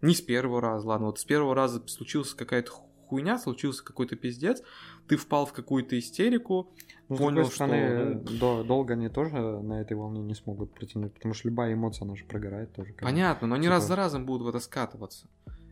[0.00, 2.72] Не с первого раза, ладно, вот с первого раза случилась какая-то
[3.06, 4.62] хуйня, случился какой-то пиздец,
[5.06, 6.72] ты впал в какую-то истерику,
[7.08, 8.32] ну, понял, с стороны, что...
[8.40, 8.64] Ну...
[8.64, 12.24] долго они тоже на этой волне не смогут протянуть, потому что любая эмоция, она же
[12.24, 12.94] прогорает тоже.
[12.94, 13.74] Понятно, но они типа...
[13.74, 15.28] раз за разом будут в это скатываться.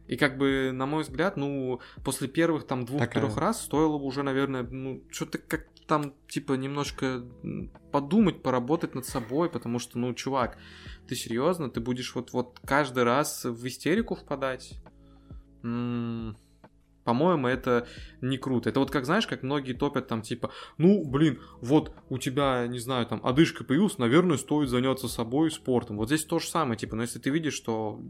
[0.06, 4.24] И как бы, на мой взгляд, ну, после первых там двух-трех раз стоило бы уже,
[4.24, 7.24] наверное, ну, что-то как там, типа, немножко
[7.90, 10.56] подумать, поработать над собой, потому что, ну, чувак,
[11.08, 14.80] ты серьезно, ты будешь вот, вот каждый раз в истерику впадать?
[15.64, 16.36] М-м-
[17.02, 17.88] по-моему, это
[18.20, 18.68] не круто.
[18.68, 22.78] Это вот как, знаешь, как многие топят там, типа, ну, блин, вот у тебя, не
[22.78, 25.96] знаю, там, одышка появилась, наверное, стоит заняться собой, спортом.
[25.96, 28.00] Вот здесь то же самое, типа, но если ты видишь, что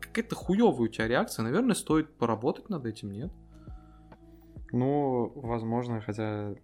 [0.00, 3.30] какая-то хуевая у тебя реакция, наверное, стоит поработать над этим, нет?
[4.72, 6.56] Ну, возможно, хотя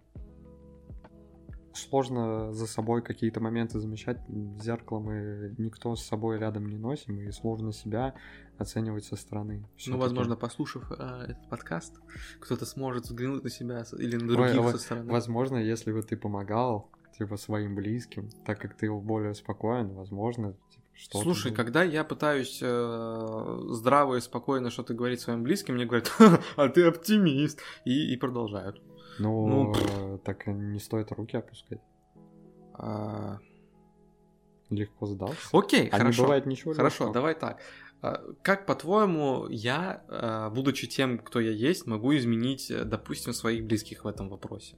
[1.75, 4.19] сложно за собой какие-то моменты замечать.
[4.61, 8.15] Зеркало мы никто с собой рядом не носим, и сложно себя
[8.57, 9.67] оценивать со стороны.
[9.85, 11.93] Ну, возможно, послушав э, этот подкаст,
[12.39, 15.11] кто-то сможет взглянуть на себя или на других Ой, со стороны.
[15.11, 20.55] Возможно, если бы ты помогал типа своим близким, так как ты более спокоен, возможно,
[20.93, 26.09] что Слушай, когда я пытаюсь э, здраво и спокойно что-то говорить своим близким, мне говорят,
[26.55, 28.81] а ты оптимист, и, и продолжают.
[29.19, 31.81] Ну, ну так не стоит руки опускать.
[32.73, 33.39] А...
[34.69, 35.37] легко сдался.
[35.53, 36.21] Окей, а хорошо.
[36.21, 37.13] не бывает ничего Хорошо, легкого.
[37.13, 37.61] давай так.
[38.01, 43.65] А, Как, по-твоему, я, а, будучи тем, кто я есть, могу изменить, э, допустим, своих
[43.65, 44.75] близких в этом вопросе?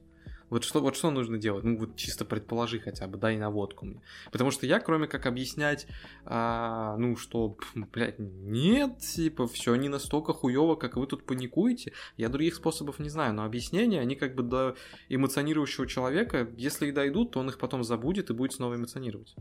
[0.50, 1.64] Вот что, вот что нужно делать?
[1.64, 4.02] Ну, вот чисто предположи хотя бы, дай наводку мне.
[4.32, 5.88] Потому что я, кроме как объяснять,
[6.26, 12.30] а, ну, что, блядь, нет, типа, все не настолько хуево, как вы тут паникуете, я
[12.30, 14.76] других способов не знаю, но объяснения, они как бы до
[15.10, 19.36] эмоционирующего человека, если и дойдут, то он их потом забудет и будет снова эмоционировать.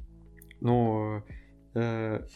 [0.61, 1.23] Ну,
[1.75, 2.27] э,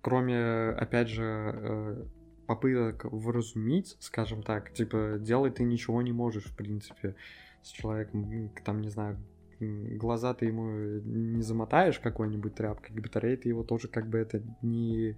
[0.00, 2.04] кроме, опять же, э,
[2.46, 7.16] попыток вразумить, скажем так, типа, делать ты ничего не можешь, в принципе,
[7.62, 9.18] с человеком, там, не знаю,
[9.60, 14.42] глаза ты ему не замотаешь какой-нибудь тряпкой, к батарее ты его тоже как бы это
[14.62, 15.16] не,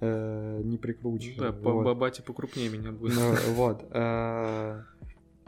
[0.00, 1.36] э, не прикрутишь.
[1.36, 1.62] Да, вот.
[1.62, 3.14] по бабате покрупнее меня будет.
[3.14, 3.86] Ну, вот.
[3.90, 4.82] э,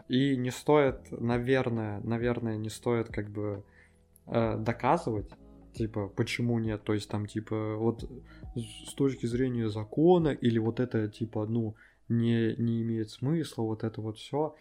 [0.09, 3.65] И не стоит, наверное, наверное, не стоит как бы
[4.27, 5.31] э, доказывать,
[5.75, 6.83] типа, почему нет.
[6.85, 8.11] То есть там, типа, вот
[8.55, 11.75] с точки зрения закона или вот это, типа, ну,
[12.09, 14.55] не, не имеет смысла, вот это вот все.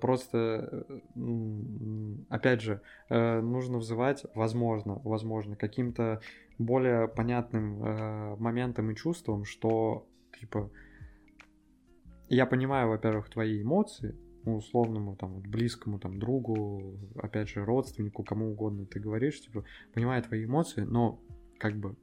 [0.00, 0.84] Просто,
[1.16, 6.20] э, опять же, э, нужно взывать, возможно, возможно, каким-то
[6.58, 10.06] более понятным э, моментом и чувством, что,
[10.38, 10.70] типа,
[12.28, 14.14] я понимаю, во-первых, твои эмоции,
[14.44, 20.22] ну, условному, там, близкому, там, другу, опять же, родственнику, кому угодно ты говоришь, типа, понимаю
[20.22, 21.20] твои эмоции, но,
[21.58, 21.96] как бы,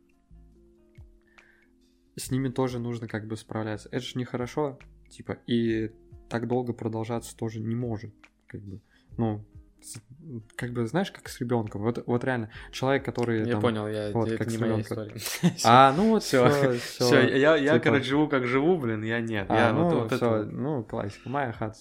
[2.17, 3.87] с ними тоже нужно, как бы, справляться.
[3.93, 4.77] Это же нехорошо,
[5.09, 5.91] типа, и
[6.31, 8.13] так долго продолжаться тоже не может,
[8.47, 8.79] как бы,
[9.17, 9.43] ну,
[10.55, 11.81] как бы, знаешь, как с ребенком.
[11.81, 13.45] Вот, вот реально, человек, который...
[13.45, 15.15] Я там- понял, я, вот, это как не моя история.
[15.65, 19.47] А, ну вот все, Все, я, я типа- короче, живу как живу, блин, я нет.
[19.49, 20.43] А, я ну, вот, это...
[20.43, 21.29] ну, классика.
[21.29, 21.71] Моя там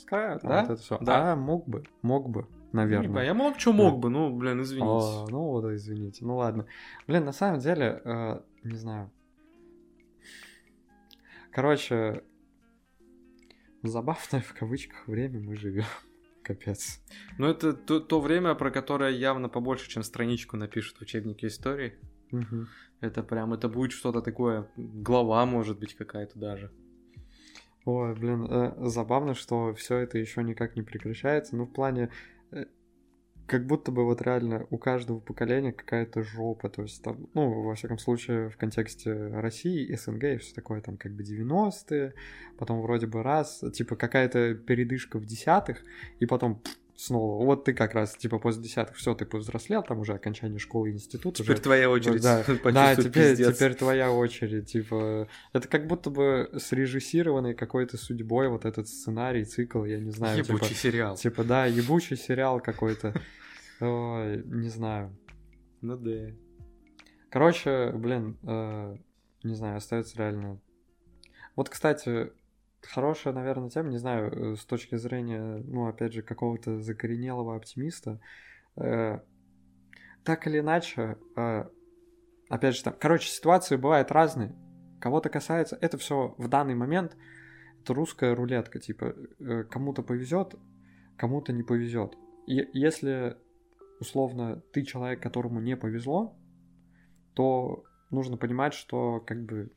[0.43, 0.63] Да?
[0.63, 0.99] вот это все.
[1.01, 1.33] Да.
[1.33, 3.25] А, мог бы, мог бы, наверное.
[3.25, 4.87] Я мог, что мог бы, ну, блин, извините.
[4.87, 6.25] О, ну вот, извините.
[6.25, 6.67] Ну ладно.
[7.07, 9.11] Блин, на самом деле, э, не знаю.
[11.53, 12.23] Короче,
[13.83, 15.85] забавное в кавычках время мы живем.
[16.43, 17.01] Капец.
[17.39, 21.95] Ну, это то, то время, про которое явно побольше, чем страничку напишут в учебнике истории.
[22.31, 22.69] Мгм.
[23.01, 26.71] Это прям, это будет что-то такое, глава может быть какая-то даже.
[27.85, 31.57] Ой, блин, э, забавно, что все это еще никак не прекращается.
[31.57, 32.11] Ну, в плане,
[33.51, 36.69] как будто бы вот реально у каждого поколения какая-то жопа.
[36.69, 40.97] То есть там, ну, во всяком случае, в контексте России, СНГ и все такое, там
[40.97, 42.15] как бы 90-е,
[42.59, 45.79] потом вроде бы раз, типа какая-то передышка в десятых,
[46.21, 46.63] и потом
[46.95, 47.45] снова.
[47.45, 50.93] Вот ты как раз, типа, после десятых, все, ты повзрослел, там уже окончание школы и
[50.93, 51.43] института.
[51.43, 53.57] Теперь уже твоя очередь да, да, теперь, пиздец.
[53.57, 54.67] теперь твоя очередь.
[54.71, 60.45] Типа, это как будто бы срежиссированный какой-то судьбой вот этот сценарий, цикл, я не знаю.
[60.45, 61.17] типа- Ебучий сериал.
[61.17, 63.15] Типа, да, ебучий сериал какой-то.
[63.81, 65.17] Ой, не знаю.
[65.81, 66.33] Ну да.
[67.31, 68.97] Короче, блин, э,
[69.43, 70.61] не знаю, остается реально.
[71.57, 72.33] Вот, кстати,
[72.83, 78.21] хорошая, наверное, тема, не знаю, э, с точки зрения, ну, опять же, какого-то закоренелого оптимиста.
[78.77, 79.21] э,
[80.25, 81.65] так или иначе, э,
[82.49, 84.55] опять же, там, короче, ситуации бывают разные.
[85.01, 87.17] Кого-то касается, это все в данный момент,
[87.83, 90.55] это русская рулетка, типа, э, кому-то повезет,
[91.17, 92.17] кому-то не повезет.
[92.47, 93.39] И если,
[94.01, 96.37] условно, ты человек, которому не повезло,
[97.35, 99.73] то нужно понимать, что как бы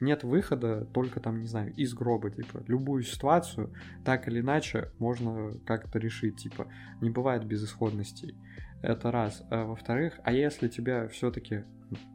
[0.00, 3.72] нет выхода только там, не знаю, из гроба, типа, любую ситуацию
[4.04, 6.68] так или иначе можно как-то решить, типа,
[7.00, 8.36] не бывает безысходностей.
[8.82, 9.42] Это раз.
[9.50, 11.64] А во-вторых, а если тебе все-таки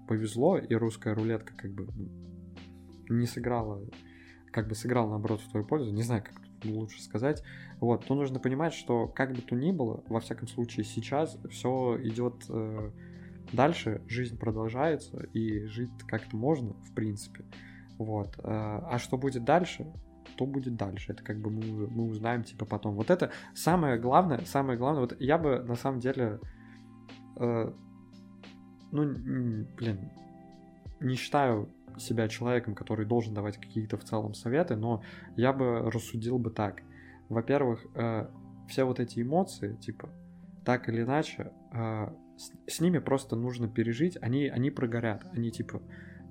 [0.08, 1.88] повезло, и русская рулетка как бы
[3.10, 3.82] не сыграла,
[4.52, 7.44] как бы сыграла наоборот в твою пользу, не знаю, как лучше сказать,
[7.80, 11.98] вот, то нужно понимать, что как бы то ни было, во всяком случае сейчас все
[12.02, 12.92] идет э,
[13.52, 17.46] дальше, жизнь продолжается, и жить как-то можно, в принципе.
[17.98, 18.40] Вот.
[18.44, 19.86] А а что будет дальше,
[20.36, 21.12] то будет дальше.
[21.12, 22.96] Это как бы мы, мы узнаем, типа, потом.
[22.96, 25.02] Вот это самое главное, самое главное.
[25.02, 26.40] Вот я бы, на самом деле,
[27.38, 27.74] э,
[28.92, 30.12] ну, блин,
[31.00, 31.70] не считаю
[32.00, 35.04] себя человеком, который должен давать какие-то в целом советы, но
[35.36, 36.82] я бы рассудил бы так.
[37.30, 38.28] Во-первых, э,
[38.68, 40.10] все вот эти эмоции, типа,
[40.66, 42.08] так или иначе, э,
[42.38, 45.82] с, с ними просто нужно пережить, они, они прогорят, они типа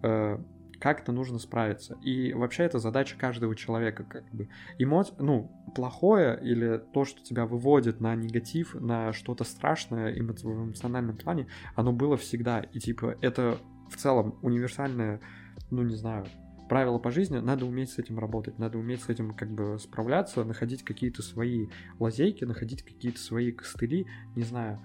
[0.02, 0.38] э,
[0.82, 1.96] как-то нужно справиться.
[2.02, 4.48] И вообще это задача каждого человека, как бы.
[4.78, 5.04] Эмо...
[5.20, 11.16] Ну, плохое или то, что тебя выводит на негатив, на что-то страшное эмо- в эмоциональном
[11.16, 12.60] плане, оно было всегда.
[12.60, 13.58] И типа это
[13.90, 15.20] в целом универсальное,
[15.70, 16.26] ну не знаю,
[16.72, 20.42] правило по жизни, надо уметь с этим работать, надо уметь с этим как бы справляться,
[20.42, 21.68] находить какие-то свои
[21.98, 24.06] лазейки, находить какие-то свои костыли,
[24.36, 24.80] не знаю,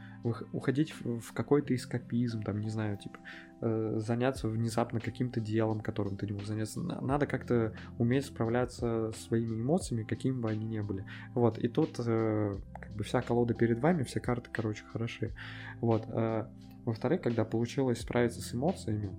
[0.52, 3.19] уходить в какой-то эскапизм, там, не знаю, типа,
[3.61, 6.81] э, заняться внезапно каким-то делом, которым ты не мог заняться.
[6.81, 11.06] Надо как-то уметь справляться своими эмоциями, какими бы они ни были.
[11.34, 15.34] Вот, и тут э, как бы вся колода перед вами, все карты, короче, хороши.
[15.80, 16.03] Вот.
[16.10, 16.48] Э,
[16.84, 19.11] во-вторых, когда получилось справиться с эмоциями,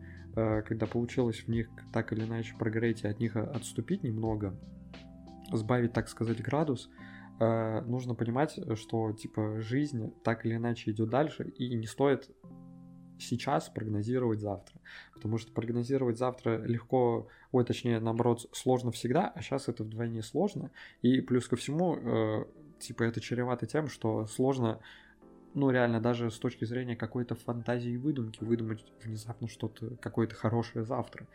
[0.67, 4.55] когда получилось в них так или иначе прогореть и от них отступить немного,
[5.53, 6.91] сбавить, так сказать, градус,
[7.41, 12.31] э, нужно понимать, что типа жизнь так или иначе идет дальше, и не стоит
[13.19, 14.81] сейчас прогнозировать завтра.
[15.13, 20.71] Потому что прогнозировать завтра легко, ой, точнее, наоборот, сложно всегда, а сейчас это вдвойне сложно.
[21.03, 22.45] И плюс ко всему, э,
[22.79, 24.81] типа, это чревато тем, что сложно
[25.59, 30.85] ну, реально, даже с точки зрения какой-то фантазии и выдумки, выдумать внезапно что-то, какое-то хорошее
[30.85, 31.27] завтра.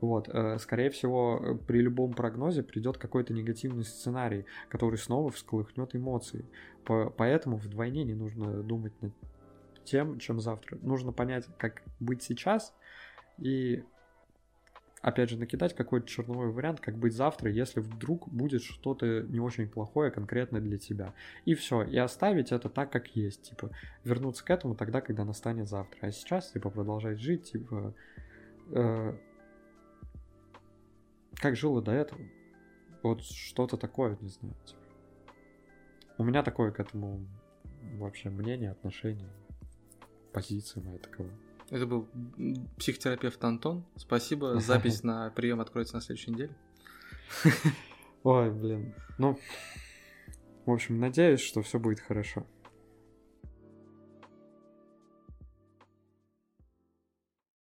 [0.00, 6.44] Вот, э, скорее всего, при любом прогнозе придет какой-то негативный сценарий, который снова всколыхнет эмоции.
[6.84, 9.12] Поэтому вдвойне не нужно думать над
[9.84, 10.78] тем, чем завтра.
[10.82, 12.74] Нужно понять, как быть сейчас
[13.38, 13.82] и
[15.00, 19.68] опять же, накидать какой-то черновой вариант, как быть завтра, если вдруг будет что-то не очень
[19.68, 21.14] плохое конкретно для тебя.
[21.44, 23.70] И все, и оставить это так, как есть, типа,
[24.04, 25.98] вернуться к этому тогда, когда настанет завтра.
[26.02, 27.94] А сейчас, типа, продолжать жить, типа,
[28.72, 29.16] э,
[31.36, 32.20] как жило до этого.
[33.02, 34.54] Вот что-то такое, не знаю.
[34.66, 34.80] Типа.
[36.18, 37.26] У меня такое к этому
[37.94, 39.30] вообще мнение, отношение,
[40.32, 41.30] позиция моя такова.
[41.70, 42.08] Это был
[42.78, 43.84] психотерапевт Антон.
[43.96, 44.58] Спасибо.
[44.60, 46.56] Запись на прием откроется на следующей неделе.
[48.24, 48.94] Ой, блин.
[49.18, 49.38] Ну,
[50.66, 52.46] в общем, надеюсь, что все будет хорошо.